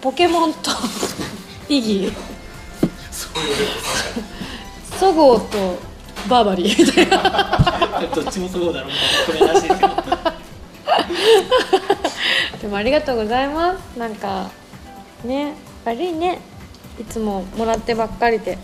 [0.00, 0.70] ポケモンと
[1.68, 2.12] イギー
[3.10, 3.28] そ
[5.06, 5.78] ごうと
[6.28, 6.84] バーバリー。
[6.84, 7.18] みたいな
[8.14, 8.90] どっちもそうだろう。
[9.26, 9.94] これらしいですけど
[12.62, 13.98] でもありがとうございます。
[13.98, 14.50] なんか
[15.24, 16.40] ね悪いね。
[17.00, 18.58] いつももらってばっかりで。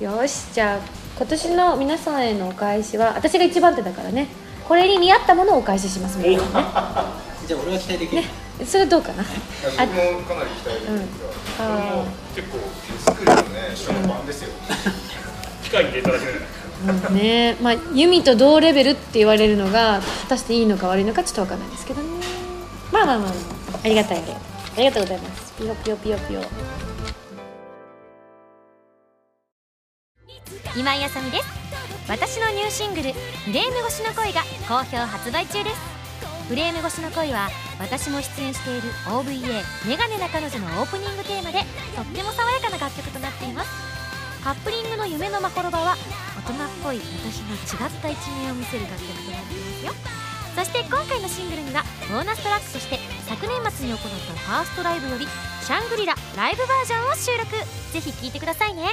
[0.00, 0.78] よしじゃあ
[1.16, 4.28] 今年の皆さんへのお返しは私が一番手だからね。
[4.66, 6.42] これに見合ったものをお返ししますみたいな。
[6.42, 6.48] ね
[7.46, 8.22] じゃあ俺は期待できる、
[8.66, 9.22] それどうかな？
[9.22, 12.06] 僕もかなり期待できるんですが、うん。
[12.34, 12.58] 結構
[13.04, 14.48] 手作りのねしかも版ですよ、
[15.10, 15.13] 機
[15.74, 16.32] 械に入れただけで
[17.08, 17.56] うんね。
[17.60, 22.08] まあユミと同レベルって言われるのが果たしていいのか悪いのかちょっとわかんないですけどね。
[22.92, 25.52] まあまあまあ、まあ、ありがたいあれありがとうございます。
[25.58, 26.40] ピヨピヨピヨピヨ。
[30.76, 31.44] 今井あさみです。
[32.08, 33.12] 私のニューシングル
[33.46, 35.94] 「フレーム越しの恋」が好評発売中です。
[36.48, 37.48] フレーム越しの恋は
[37.80, 41.60] 私も出演している OVA「メガネな彼女」のオープニングテーマで
[41.96, 43.93] とっても爽やかな楽曲となっています
[44.44, 45.96] カップリングの夢のまころばは
[46.46, 49.92] 大人っぽい私の違った一面を見せる楽曲となっていますよ。
[50.54, 55.26] そして今回のシングルにはボーナストラックとして昨年末に行ったファーストライブより
[55.64, 57.56] 「シャングリラライブバージョン」を収録。
[57.94, 58.84] ぜひ聴いてくださいね。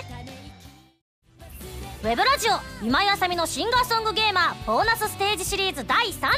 [2.02, 6.32] ウェブラジオ今井あさみのシンガーソングゲーマーボーナスステージシリーズ第3弾。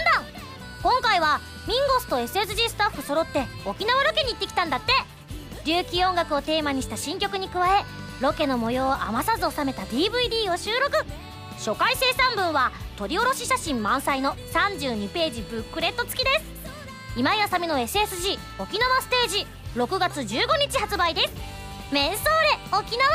[0.82, 4.92] 今回はミンゴスと SSG スタッフ揃って沖縄ロケに行ってきたんだって。
[5.66, 7.86] 琉球音楽をテーマにした新曲に加え
[8.24, 10.96] ロケの模様を余さず収めた DVD を収録。
[11.58, 16.46] 初回生産分は撮り下ろし写真満載の32ページブックレット付きです。
[17.18, 21.34] 今井あさみの SSG 沖縄ステージ6月15日発売です。
[21.92, 23.10] メンソーレ沖縄。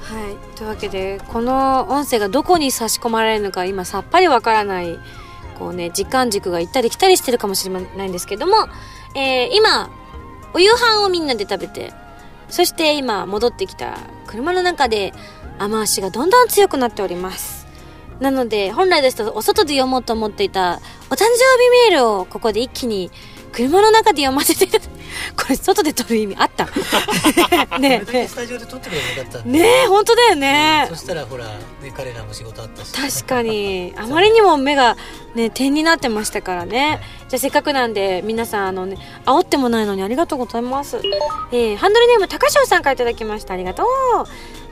[0.00, 0.56] はい。
[0.56, 4.98] というわけでこの音声がどこに差し込まれるのか今さっぱりわからない
[5.52, 8.54] こうね時間軸が行ったり来たりしてるかもしれないんですけども、
[9.14, 9.90] えー今
[10.54, 11.94] お夕飯をみんなで食べて
[12.50, 15.14] そして今戻ってきた車の中で
[15.58, 17.66] 雨足がどんどん強くなっております。
[18.20, 23.10] なので本来ですとお外で読もうと思っていたお誕生日メールをここで一気に
[23.52, 24.66] 車の中で読ませて
[25.36, 26.64] これ外で撮る意味あった？
[27.78, 30.86] ねこれだけスタジオで撮ってくればよかったねえ本当だよね。
[30.88, 31.52] そしたらほら、ね、
[31.96, 32.92] 彼らも仕事あったし。
[33.20, 33.92] 確かに。
[33.96, 34.96] あまりにも目が
[35.34, 37.00] ね点になってましたからね。
[37.28, 40.96] じゃあせっかくなんで皆さんあのね煽ってもないのにありがとうございます。
[41.52, 43.54] えー、ハンドルネーム高翔さんからいただきました。
[43.54, 43.86] ありがとう。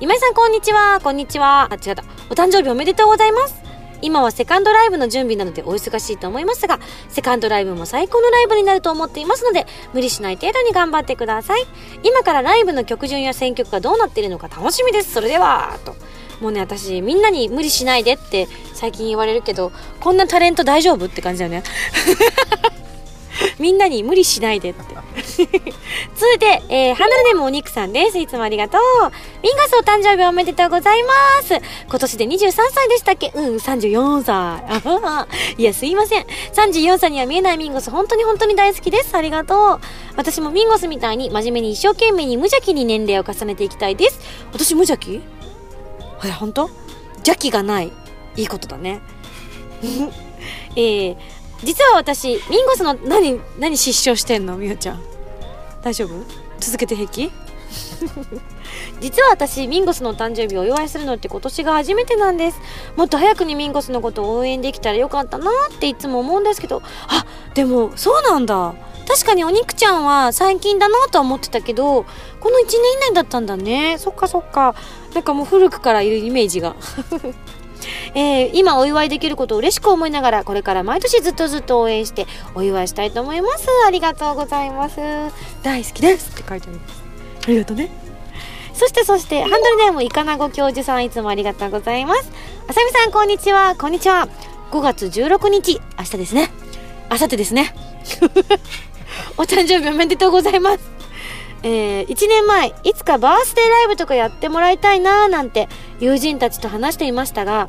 [0.01, 1.01] 今井さんこんにちは。
[1.03, 1.69] こんにちは。
[1.71, 2.03] あ違った。
[2.31, 3.55] お誕生日おめでとうございます
[4.03, 11.67] 今はセカンドライブの準備なのでお忙しいと思いますがセカンドライブも最高のライブになると思っていますので無理しない程度に頑張ってください。
[12.03, 15.13] 今からライブの曲順や選曲がどうなっているのか楽しみです。
[15.13, 15.95] それではと。
[16.41, 21.07] もうね私みんなに無理しないでって最近言われるけどこんなタレント大丈夫？
[21.07, 21.63] って感じだよね。
[23.59, 24.81] みんなに無理しないでって。
[25.41, 25.47] 続
[26.35, 28.19] いて、えー、ハンドルネームお肉さんです。
[28.19, 28.81] いつもありがとう。
[29.43, 31.11] ミンガスお誕生日おめでとうございま
[31.43, 31.55] す。
[31.89, 33.33] 今年で23歳でしたっけ？
[33.35, 35.55] うん34歳。
[35.59, 36.27] いやすいません。
[36.55, 37.91] 34歳には見えないミンゴス。
[37.91, 39.15] 本当に本当に大好きです。
[39.17, 39.81] ありがとう。
[40.17, 44.21] 私もミンゴスみたいに真面目に一生懸命に無邪気に年齢を重ねていきたいです。
[44.53, 45.21] 私無邪気？
[46.19, 46.71] はい本当？
[47.19, 47.93] 邪気がない。
[48.37, 49.01] いいことだね。
[50.77, 51.17] えー、
[51.63, 54.57] 実は私ミンゴスの何何失笑してんの？
[54.57, 55.03] みおちゃん。
[55.83, 56.11] 大丈夫？
[56.59, 57.31] 続けて平気？
[59.01, 62.61] 実は私ミンゴスの誕生日をお祝いするのって今年が初めてなんです。
[62.97, 66.83] もっと早くにミンゴスのことを応援できたらよかったなっていつも思うんですけど。
[67.09, 68.75] あでもそうなんだ。
[69.07, 72.05] 確かにお肉ちゃんは最近だなとは思ってたけど
[72.39, 72.77] この1年
[73.09, 73.99] 以内だったんだね。
[73.99, 74.75] そっかそっか。
[75.15, 76.77] なんかもう古くからいるイメージが。
[78.15, 83.67] えー今お祝いできることを嬉しく思いながらこれから毎年ずっとずっと応援してお祝いしたいと思います。
[83.87, 85.01] ありがとうございます。
[85.63, 86.31] 大好きです。
[86.33, 87.03] って書いてあります。
[87.45, 87.91] ありがとうね。
[88.75, 92.31] そしてそしてハンドルネームいかなご教授さんいつもありがとうございます。
[92.67, 93.77] あさみさんこんにちは。
[93.77, 94.29] こんにちは。
[94.71, 96.51] 5月16日明日ですね。
[97.11, 97.75] 明後日ですね。
[99.37, 101.01] お誕生日おめでとうございます。
[101.63, 105.69] えー、1年前いつかバースデーライブとかやってもらいたいなーなんて
[106.01, 107.69] 友人たちと話していましたが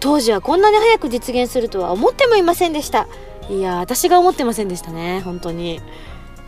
[0.00, 3.08] 当時はこんなに早く実現するとは思ってもいませんでした。
[3.48, 5.80] いや私が思ってませんでしたね本当に。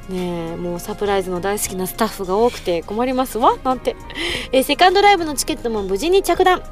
[0.09, 3.96] ねえもうサプライズの大好きなスタッフが多くて困りますわなんて、
[4.52, 6.62] えセカンドライブのチケットも無事に着弾。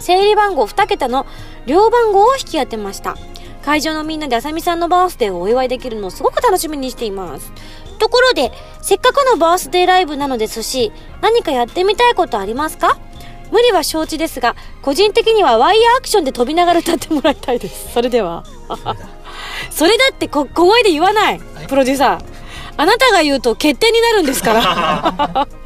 [0.00, 1.24] 整理番号2桁の
[1.66, 3.16] 両番号を引き当てました。
[3.62, 7.52] 会場のみんなであさみさんのバースデーをお祝いできるのをすごく楽しみにしています。
[7.98, 8.52] ところで
[8.82, 12.98] せっかくのバースデーライブなのですし何かやってみたいことありますか？
[13.54, 17.90] 無理は承知ですが個人的にはワイヤーアクションで飛びながら歌ってもらいたいです。
[17.94, 18.42] それでは。
[19.70, 22.24] それだってこ小声で言わないプロデューサー。
[22.76, 25.46] あなたが言うと決定になるんですから。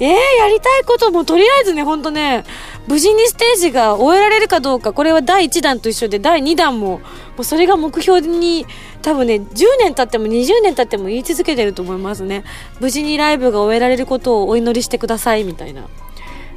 [0.00, 2.44] えー、やりたいこともとりあえずねほんとね
[2.88, 7.00] 無事にステージが終えられるかどうかこれは第1弾と一緒で第2弾もも
[7.40, 8.66] うそれが目標に
[9.02, 12.44] 多分ね10年経っても20年経っても言い続けてると思いますね。
[12.80, 15.82] 無事にライブが終えられることをお祈りしてくださいみたいな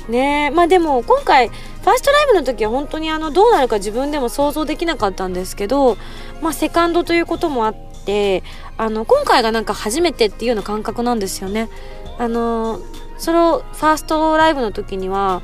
[0.09, 0.51] ね。
[0.51, 5.97] まあでも今回ファーストライブの時は本当にあのどうなるか自分でも想像できなかったんですけど
[6.41, 8.43] まあセカンドということもあって
[8.77, 11.69] あの今回がなんか初めてっていうような感覚なんですよね。
[12.17, 12.79] あの
[13.17, 15.41] そのファーストライブの時には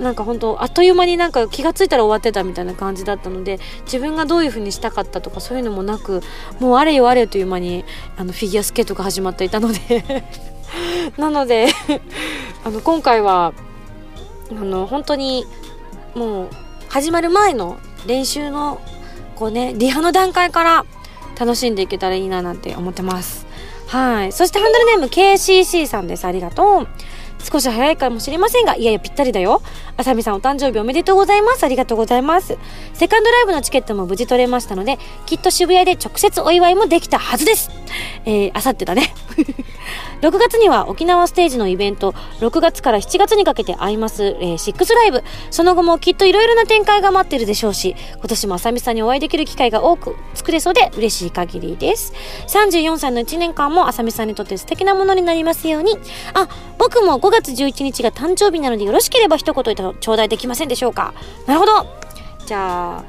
[0.00, 6.20] なんか本当あっという間になんか気がついたら終わってたみたいな感じだったので自分がどういう風にしたかったとかそういうのもなく
[6.60, 7.84] もうあれよあれよという間に
[8.16, 10.24] あのフィギュアスケートが始まっていたので。
[11.16, 11.68] なので
[12.64, 13.52] あの今回は
[14.50, 15.44] あの本当に
[16.14, 16.50] もう
[16.88, 18.80] 始まる前の練習の
[19.34, 20.86] こうねリハの段階から
[21.38, 23.46] 楽しんでいけたらいいななんて思ってます。
[23.88, 24.32] はい。
[24.32, 26.24] そしてハンドルネーム KCC さんです。
[26.24, 26.88] ありがとう。
[27.38, 29.62] 少し早いかもしれませんがいやいやぴったりだよ。
[29.96, 31.64] あさみさんお誕生日おめでとうございます。
[31.64, 32.58] ありがとうございます。
[32.94, 37.70] セカンドライブのチケットも無事取れましたのできっと渋谷で直接お祝いもできたはずです。
[38.24, 39.14] えー、あさってだね。
[40.22, 45.22] 6月には沖縄ステージのイベント6月から7月にかけて会います、えー、シックスライブ。
[45.50, 52.12] その後もきっといろいろな展開が待ってるでしょうし今年もあさみさんにお会いできる機会が多く作れそうで嬉しい限りです。
[52.48, 55.98] 34歳の1年間もあさみさんにとって素敵なものになりますように。
[56.34, 61.14] あ僕も5月11日が誕生日なのでよろしければ一言頂戴できませんでしょうか。
[61.46, 61.86] なるほど。
[62.44, 63.04] じゃあ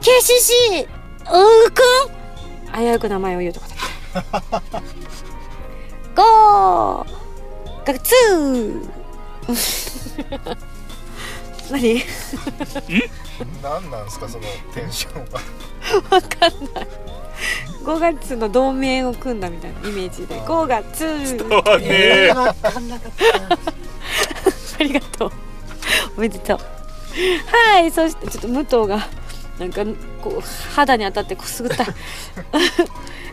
[0.00, 1.82] KCC うーく
[2.16, 2.82] ん。
[2.84, 3.66] 危うく名前を言うとか。
[3.70, 4.82] だ
[6.20, 7.06] ゴー。
[7.86, 8.90] ガツー。
[11.70, 12.02] 何？
[13.62, 14.44] 何なんですかその
[14.74, 15.40] テンションは。
[16.10, 16.88] わかんない。
[17.84, 20.34] 5月の同盟を組んだみたいなイメージで。
[20.40, 21.06] 5月
[21.66, 21.86] あね
[22.28, 23.58] え分かんなかったな
[24.78, 25.32] ありがとう。
[26.18, 26.58] おめでとう。
[27.46, 29.08] はいそしてちょっと武藤が
[29.60, 29.84] なんか
[30.22, 31.84] こう肌に当たってこすぐった。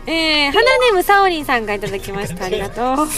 [0.06, 2.44] えー、花ネームサオリンさんがいただきました。
[2.44, 3.08] ありがとう。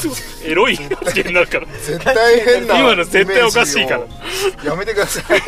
[0.44, 0.76] エロい。
[0.76, 1.58] 発言になるか。
[1.58, 4.00] ら絶対変な今の絶対おかしいから。
[4.64, 5.42] やめてください。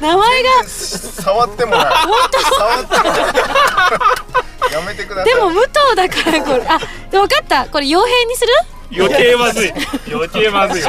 [0.00, 0.64] 名前が。
[0.64, 1.84] 触ってもない。
[1.84, 3.18] 触ってもな
[4.70, 4.72] い。
[4.72, 5.34] やめてください。
[5.34, 6.64] でも武藤だからこれ。
[6.68, 6.78] あ
[7.10, 7.66] 分かった。
[7.66, 8.52] これ傭兵にする？
[8.96, 9.72] 余計まずい。
[10.12, 10.88] 余計まずいよ。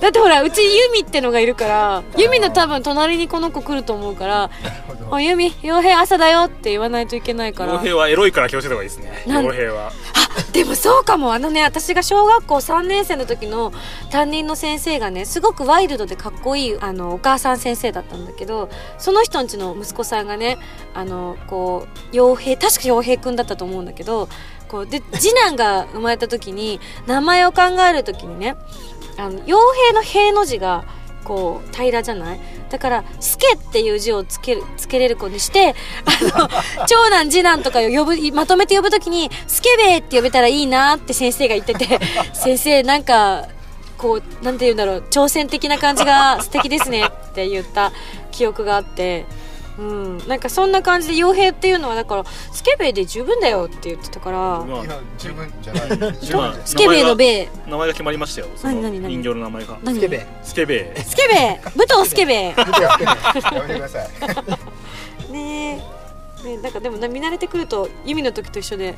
[0.00, 4.50] だってほらうちユミってのがいるからユミの多分隣にこの子来ると思うから
[5.10, 7.74] 「おユミ傭兵朝だよ」って言わないといけないから。
[7.74, 9.24] 傭兵はエロいから気をつけた方がいいですね。
[9.26, 9.88] 傭兵は。
[9.88, 9.92] あ
[10.52, 11.32] でもそうかも。
[11.32, 13.72] あのね私が小学校3年生の時の
[14.10, 18.68] 担任の先生がねすごくワイルドでかっこいいあのお母さん先生だったんだけど
[18.98, 20.58] その人んちの息子さんがね
[20.94, 24.28] あのこう傭兵確か傭兵くんだったと思うんだけど
[24.68, 28.56] こうで次男が生まれた時に名前を考える時にね
[29.16, 29.56] あの傭
[29.88, 30.84] 兵の兵の字が
[31.24, 32.40] こう平らじゃない？
[32.70, 36.48] だから「スケ」っていう字をつけるつけれる子にしてあの
[36.86, 41.98] 長男次男とかを呼ぶまとめて呼ぶときに「スケベ」って呼べたらいいなって先生が言ってて
[42.34, 43.46] 先生なんか
[43.96, 47.90] こうなんて言うんだろう挑戦的な感じが素敵ですねって言った
[48.30, 49.26] 記憶があって。
[49.78, 55.88] うん、なんかそんな感じで傭兵っていうのはだからスケベで十分だよって言ってたからまあいや十分じゃない。
[56.20, 58.48] 十分スケベのベ名前が決まりましたよ。
[58.56, 58.82] その何？
[58.82, 59.00] 何？
[59.02, 59.16] 何？
[59.16, 59.78] 人形の名前が。
[59.84, 59.96] 何？
[59.96, 60.26] スケベ。
[60.42, 60.94] スケベ。
[60.96, 61.60] スケベ。
[61.76, 62.44] 武藤スケベ。
[62.44, 64.08] やめてください。
[65.32, 65.84] ね
[66.44, 66.48] え。
[66.48, 68.94] ねなんかでもな見慣れてくるとユミの時と一緒で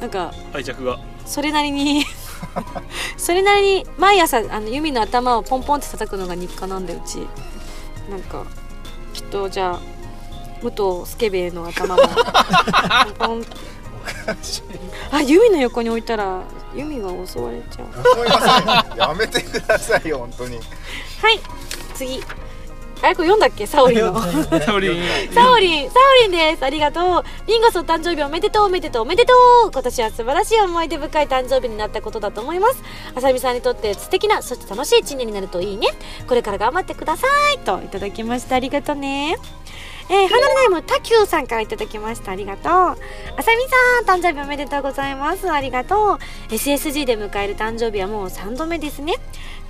[0.00, 0.98] なんか愛着が。
[1.24, 2.04] それなりに
[3.16, 7.26] それなりに毎朝あのユミの頭をポンポンって叩くのが日課なんだようち。
[8.10, 8.44] なんか
[9.12, 9.99] きっとじゃあ
[10.62, 13.44] 武藤スケベの頭もポンポン
[15.12, 16.42] あユミの横に置いたら
[16.74, 21.40] ユミが襲われちゃう思いませんやめてくださいよ本当にはい
[21.94, 22.20] 次
[23.02, 23.66] あれこれ読んだっけ？
[23.66, 24.12] サオリンの
[24.60, 25.02] サオリン
[25.32, 26.62] サオリン、サオリンです。
[26.62, 27.24] ありがとう。
[27.48, 29.32] ミンゴスお誕生日おめでとう、おめでとう、おめでと
[29.66, 29.70] う。
[29.72, 32.76] 今年は素晴らしい思い出深い誕生日になったことだと思います。
[33.14, 35.88] あさみさんにとって素敵な、そして楽しい一年になるといいね。
[36.28, 37.58] これから頑張ってください。
[37.60, 38.56] といただきました。
[38.56, 39.38] ありがとうね。
[40.12, 42.32] えー、ハンドルネーム、タキューさんからいただきました。
[42.32, 42.72] ありがとう。
[42.72, 42.96] あさ
[44.04, 45.48] みさん、誕生日おめでとうございます。
[45.48, 46.18] ありがとう。
[46.52, 49.14] SSG で迎える誕生日はもう3度目ですね。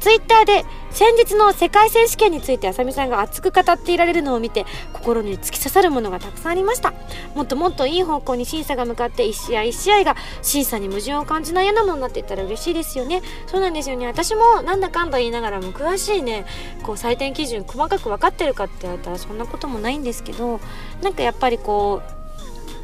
[0.01, 6.93] ツイッターで先日の世界選手権についてあさみさんが熱く語っていられるのを見て心に突き刺さるものがたくさんありました。
[7.35, 13.23] もっともっといい方向に審査が向かって一試合一試合が審査に矛盾を感じないようなものになっていったら嬉しいですよね。
[13.47, 14.07] そうなんですよね。
[14.07, 16.47] 私もなんだかんだ言いながらも詳しいね
[16.83, 20.61] こう採点基準細かく分かってるかって言われたらそんなこともないんですけど
[21.03, 22.03] なんかやっぱりこ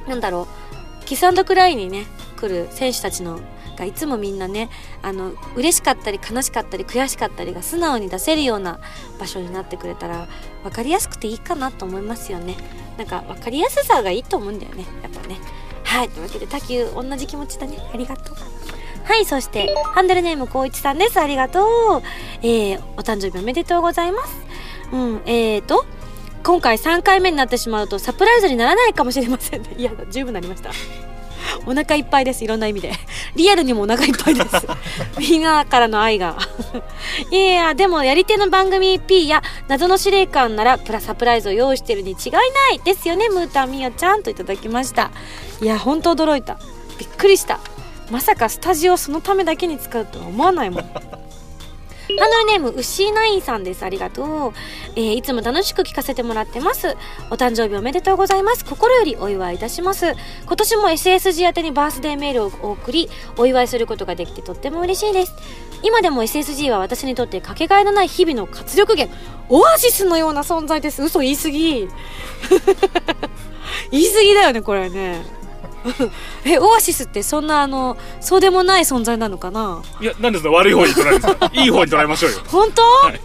[0.07, 0.47] うなんだろ
[1.03, 2.07] うキスクライにね
[2.37, 3.41] 来る選手たちの
[3.77, 4.71] がいつもみんなね
[5.03, 8.81] あの嬉しかったり悲しかったり悔しかったりが素直に出せるような
[9.21, 10.29] 場所になってくれたら
[10.63, 12.57] 分かりやすくていいかなと思いますよね
[12.99, 15.39] なんか分かりやすさがいいと思うんだよねやっぱね
[15.85, 18.37] はいというわけで卓球同じ気持ちだねありがとう
[19.05, 21.21] はい、そして、ハンドルネームこういちさんです。
[21.21, 21.63] ありがと
[21.99, 22.03] う。
[22.43, 24.35] えー、お誕生日おめでとうございます。
[24.93, 25.87] うん、えーと、
[26.43, 29.75] 今回3回目になってしまうとサプライズにならないかもしれませんね。
[29.79, 30.71] いや、十分なりました。
[31.67, 32.45] お腹いっぱいです。
[32.45, 32.93] いろんな意味で。
[33.37, 34.67] リアルにもお腹いっぱいです。
[35.19, 36.37] みんなからの愛が。
[37.31, 42.41] いやいや、でもやり手の番組 P や謎の司令官ならプラサプライズを用意してるに違いな
[42.71, 45.11] いですよね、ムータンみよちゃんといただきました。
[45.61, 46.59] いや、ほんと驚いた。
[46.99, 47.61] びっくりした。
[48.11, 51.16] まさかスタジオそのためだけに使うとは思わないもん。
[52.07, 53.85] ハンドルネーム、ウッシーナインさんです。
[53.85, 54.53] ありがとう。
[54.95, 56.97] えーいつも楽しく聞かせてもらってます。
[57.31, 58.65] お誕生日おめでとうございます。
[58.65, 60.15] 心よりお祝いいたします。
[60.47, 65.35] 今年も SSG 宛てにバースデーメールをお送り、お祝いすることができてとっても嬉しいです。
[65.83, 69.15] 今でも SSG は私にとってかけがえのない日々の活力源、
[69.49, 71.03] オアシスのような存在です。
[71.03, 71.89] 嘘言い過ぎ。
[73.91, 75.36] 言い過ぎだよね、これね。
[76.45, 79.83] え、オアシスってそんなあの、そうでもない存在なのかな？
[80.01, 81.51] いやなんでそんな悪い方に捉えるんですか？
[81.55, 82.39] いい方に捉えましょうよ。
[82.47, 83.21] 本当、はい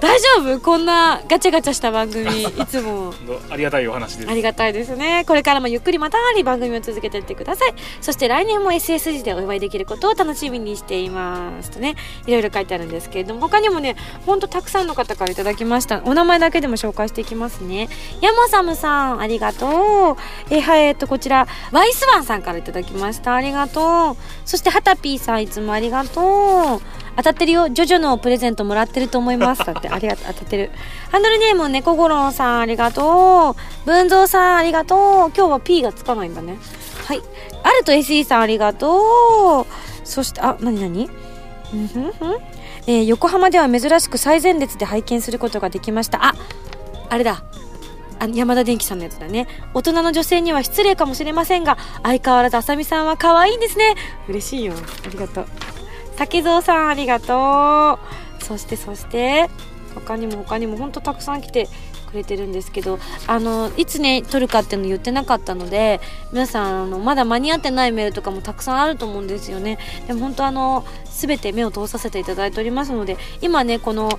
[0.00, 0.60] 大丈夫？
[0.60, 3.12] こんなガチャガチャした番組 いつも。
[3.50, 4.30] ありがたいお話です。
[4.30, 5.24] ありがたいですね。
[5.26, 7.74] これからもゆっくりまたがり番組を続けていってください。
[8.00, 11.96] そして来年も SSG でお祝いできることを楽しみにしていますとね
[12.26, 16.00] いろいろ書いてあるんですけれども他にもねほんとたくさんの方からいただきました。
[16.04, 17.88] お名前だけでも紹介していきますね。
[18.20, 20.16] ヤモサムさんありがとう。
[20.50, 23.34] えはいえっとこちらワイスワンさんからいただきました。
[23.34, 24.16] ありがとう。
[24.44, 26.80] そしてハタピーさんいつもありがとう
[27.18, 27.68] 当たってるよ。
[27.68, 29.64] ジョジョのプレゼントもらってると思います。
[29.64, 30.26] だってありがとう。
[30.28, 30.70] 当たってる。
[31.10, 34.98] ハンドルネーム猫五郎さんありがとう文蔵さんありがとう。
[35.36, 36.56] 今日は P がつかないんだね。
[37.06, 37.20] はい。
[37.64, 40.06] アルト SE さんありがとう。
[40.06, 41.10] そしてあなになに
[41.74, 42.38] うんふんふん。
[42.86, 46.24] えー横浜では珍しく最前列で拝見することができました。
[46.24, 46.34] あ
[47.08, 47.42] あれだ。
[48.20, 49.48] あ山田電機さんのやつだね。
[49.74, 53.96] 大人の女性には失礼かもしれませんが相変わらずあさみさんは可愛いんですね。
[54.28, 54.74] 嬉しいよ。
[55.04, 55.46] ありがとう。
[56.18, 57.98] 竹蔵さんありがと
[58.40, 58.44] う。
[58.44, 59.48] そしてそして
[59.94, 61.68] 他にも他にもほんとたくさん来て
[62.10, 66.00] くれてるんですけどあのいつね撮るかっていうの言ってなかったので
[66.32, 69.78] 皆さんあのまだ間に合ってないメールとかもたくさんあると思うんですよね。
[70.06, 74.18] でも本当あの全て目を通させていただいておりますので今ねこの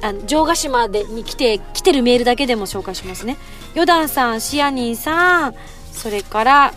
[0.00, 3.36] あの城ヶ島でに来て来てるメールだけでも紹介しますね。
[3.74, 5.54] ヨダンさんシアニーさん
[5.92, 6.74] それから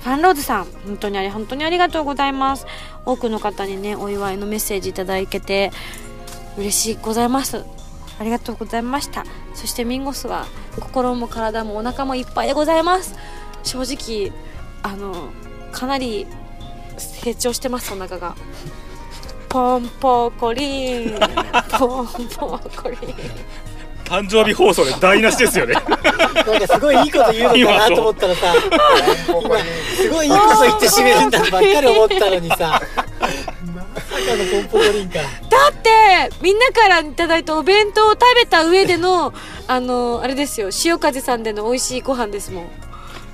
[0.00, 2.66] ファンローズさん本当にあり本当にありがとうございます。
[3.04, 5.70] 多くの方にねお祝いのメッセージいただけて
[6.56, 7.64] 嬉しいございます。
[8.18, 9.24] ありがとうございました。
[9.54, 10.46] そしてミンゴスは
[10.80, 13.16] 心も体もお腹もいっぱいでございます。
[13.62, 14.32] 正直
[14.82, 15.30] あの
[15.72, 16.26] かなり
[16.96, 18.34] 成長してますお腹が。
[19.48, 21.18] ポンポコリン。
[21.78, 22.06] ポン
[22.38, 23.14] ポコリン。
[24.08, 25.74] 誕生日放送で台無しですよね。
[25.74, 28.54] なんかすごいいいこと言うのかなと思ったらさ
[29.28, 29.58] 今
[29.96, 32.56] すごいいいこと言って締めるんだばっかり思ったのにさ。
[32.56, 35.28] まさかのポンポコリンからだ
[35.70, 35.90] って
[36.40, 39.34] みんなからいただいたお弁当を食べた上での
[39.66, 42.70] あのあれですよ潮風さんでの美味しいご飯ですもん。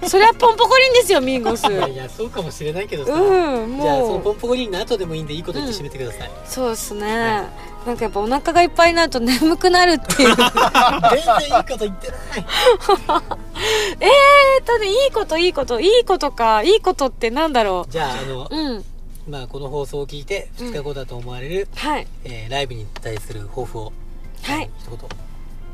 [0.06, 1.66] それはポンポコリンですよミンゴス。
[1.66, 7.48] いやいやそうかもしれないけどさ、うんじゃあそのもうポンポコリンの後でもいいんでいいこと言って締めてください、そうですね、
[7.86, 10.34] なんかやっぱお腹がいっぱいになると眠くなるっていう。
[10.36, 12.18] 全然いいこと言ってない。
[14.00, 18.84] えーとねいいこといいこといいことかいいことってなんだろじゃああのううん。
[19.28, 22.06] まあこの放送を聞いて2日後だと思われる、はい。
[22.24, 23.92] えーライブに対する抱負を。
[24.42, 24.70] はい。
[24.78, 24.98] 一言。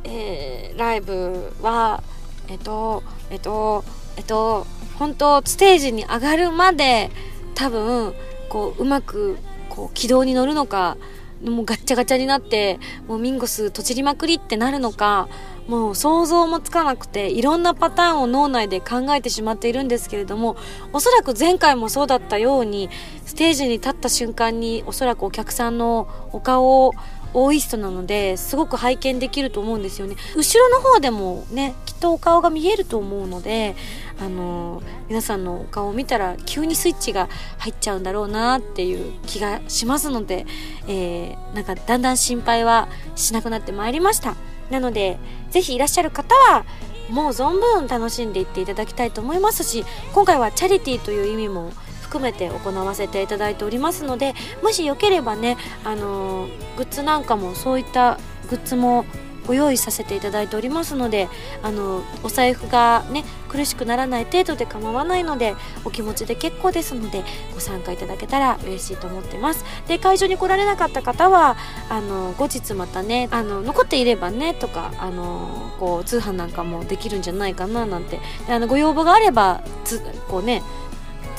[0.04, 2.02] えーライブは
[2.48, 3.84] えっとえっと
[4.16, 4.66] えっと
[4.98, 7.10] 本当ステージに上がるまで
[7.54, 8.14] 多分
[8.48, 9.38] こううまく
[9.68, 10.96] こう軌道に乗るのか
[11.44, 12.78] もうガッチャガチャになって
[13.08, 15.28] もうミンゴスとちりまくりってなるのか
[15.68, 20.56] もう想像もつかなくていろんなパターンを脳内で考えてしまっているんですけれども
[20.92, 22.90] おそらく前回もそうだったように
[23.24, 26.92] ステージに立った瞬間におそらくお客さんのお顔を
[27.32, 30.16] 大イストなのですごく拝見できると思うんですよね。
[30.36, 33.76] 後ろの方でもねきっとお顔が見えると思うので
[34.20, 37.28] あの皆さんのお顔を見たら急にスイッチが
[37.58, 40.46] 入っちゃうんだろうなっていう気がしますので、
[40.88, 44.36] えー、なんかだんだん心配はしなくなってまいりました。
[44.70, 45.18] なので
[45.50, 46.64] ぜひいらっしゃる方は
[47.10, 51.72] もう存分楽しんでいっていただきたいと思いますし今回はチャリティーという意味も
[52.10, 54.34] 含めて行わせていただいておりますので
[54.64, 58.18] もしよければね、あのグッズなんかもそういった
[58.50, 59.04] グッズも
[59.46, 61.28] ご用意させていただいておりますので
[61.62, 69.64] あのお財布がね苦しくならない程度で構わないのでお気持ちで結構ですのでご参加いただけたら嬉しいと思ってます。
[69.88, 71.56] で会場に来られなかった方は
[71.88, 78.20] あの後日またねあの残っていればねとかあのこう通販なんかもできるんじゃないかななんて。
[78.48, 80.62] あのご要望があればつこうね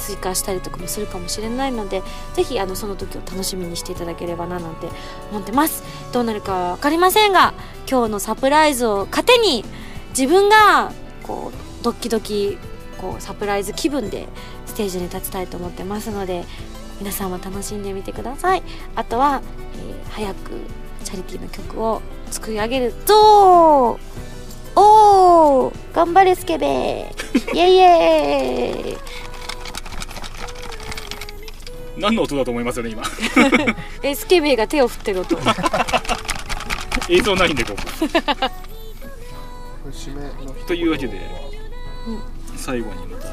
[0.01, 2.01] 追加したりとかもするかもしれないので
[2.33, 4.87] ぜひあのその時を楽しみにしていただければななんて
[5.31, 5.83] 思ってます。
[6.11, 7.53] どうなるか分かりませんが
[7.89, 9.63] 今日のサプライズを糧に
[10.09, 10.91] 自分が
[11.23, 12.57] こうドッキドキ
[12.97, 14.27] こうサプライズ気分で
[14.65, 16.45] ステージに立ちたいと思ってますので
[16.99, 18.63] 皆さんも楽しんでみてください。
[18.95, 19.41] あとは、
[19.75, 20.51] えー、早く
[21.03, 23.99] チャリティーの曲を作り上げるぞ
[24.75, 27.13] おー頑張れスケベ
[27.53, 28.97] イエイエイ。
[31.97, 33.03] 何の音だと思いますよね今。
[34.03, 35.37] えスケベが手を振ってる音。
[37.09, 37.81] 映像ないんでここ。
[40.67, 41.17] というわけで、
[42.07, 42.21] うん、
[42.57, 43.31] 最後にまたあ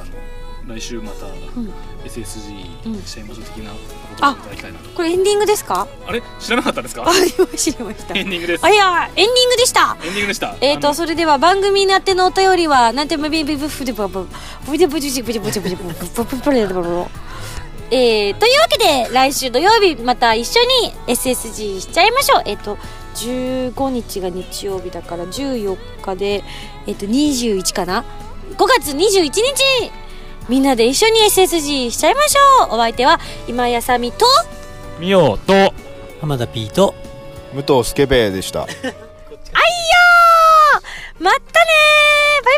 [0.66, 1.28] の来週また、う
[1.60, 1.72] ん、
[2.04, 3.78] SSG しちゃいましょう的なこ
[4.16, 5.86] とをいただきたいなと、これエンディングですか？
[6.06, 6.22] あれ？
[6.40, 7.04] 知らなかったですか？
[7.08, 8.14] あ今知りました。
[8.18, 8.64] エンディングです。
[8.64, 9.96] あいやエンディングでした。
[10.02, 10.56] エンディングでした。
[10.60, 14.28] えっ、ー、とそれでは番組になってのお便りはなんてブビブブフデブブブ
[14.66, 17.06] ブブブブブブブブブブブブブブブ
[17.90, 22.42] えー、というわけで、来週土曜日また一緒に SSG しちゃいましょう。
[22.44, 22.76] えっ、ー、と、
[23.14, 26.44] 15日が日曜日だから14日で、
[26.86, 28.04] えっ、ー、と、21かな
[28.56, 29.42] ?5 月21日
[30.48, 32.74] みんなで一緒に SSG しちゃいましょう。
[32.74, 34.26] お相手は今やさみと
[34.98, 35.52] みおと
[36.20, 36.94] 浜田 P と
[37.54, 38.62] 武藤スケベでした。
[38.64, 38.72] あいよ
[41.18, 41.70] まったね
[42.44, 42.52] バ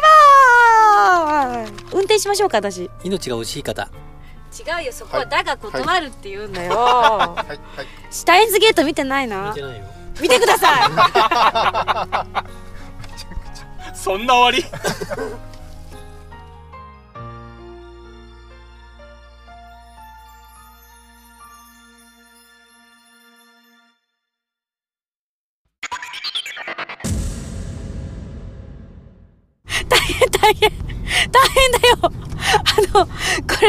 [1.53, 1.73] イバーイ！
[1.93, 2.91] 運転しましょうか私。
[3.05, 3.89] 命が惜しい方
[4.59, 7.49] 違うよそこは「だが断る」って言うんだよ、はい。
[7.49, 7.59] はい、
[8.11, 9.49] シュタインズゲート見てないな。
[9.51, 9.85] 見てないよ。
[10.21, 10.87] 見てくださ
[13.93, 13.97] い。
[13.97, 14.65] そんな終わり？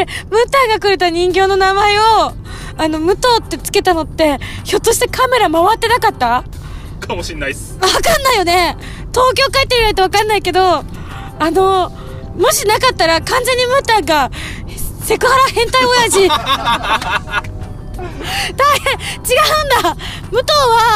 [0.06, 2.02] れ、ムーターがくれた人形の名前を、
[2.78, 6.44] あの、武藤ってつけたのって、ひょっとしてカメラ回ってなかった？
[7.00, 7.78] かもしんないっす。
[7.82, 8.78] わかんないよね。
[9.14, 10.62] 東京帰ってみないとわかんないけど、
[11.40, 11.90] あの、
[12.38, 14.32] もしなかったら完全にムーターが、
[15.04, 16.28] セクハラ変態親父。
[18.56, 19.20] 大変違
[19.80, 19.96] うんだ
[20.32, 20.52] 武藤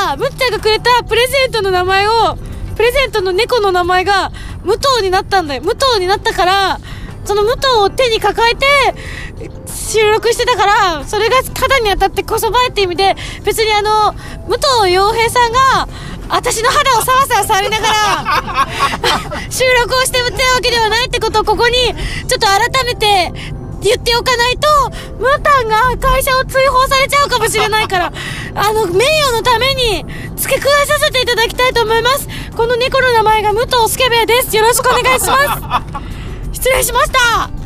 [0.08, 2.38] は、ムッターがくれたプレゼントの名前を、
[2.76, 4.32] プレゼントの猫の名前が、
[4.64, 5.62] 武藤になったんだよ。
[5.62, 6.80] 武藤になったから、
[7.26, 8.66] その武藤を手に抱えて
[9.68, 14.14] 収録してたからそれが肩に当たってこそばえって意味で別にあの
[14.48, 15.88] 武藤洋平さんが
[16.30, 18.68] 私の肌をさわさわ触りながら
[19.50, 23.32] 収録をしてたわけではないってことをここにちょっと改めて
[23.82, 24.68] 言っておかないと
[25.20, 28.12] ムータンが会社を追放されちゃうかもしれないから
[28.56, 30.04] あの名誉のために
[30.36, 32.28] 付け加えさせていただきたいと思います。
[32.56, 34.56] この猫の名前が武藤スケベです。
[34.56, 36.06] よろしくお願いします
[36.66, 37.65] 失礼しました。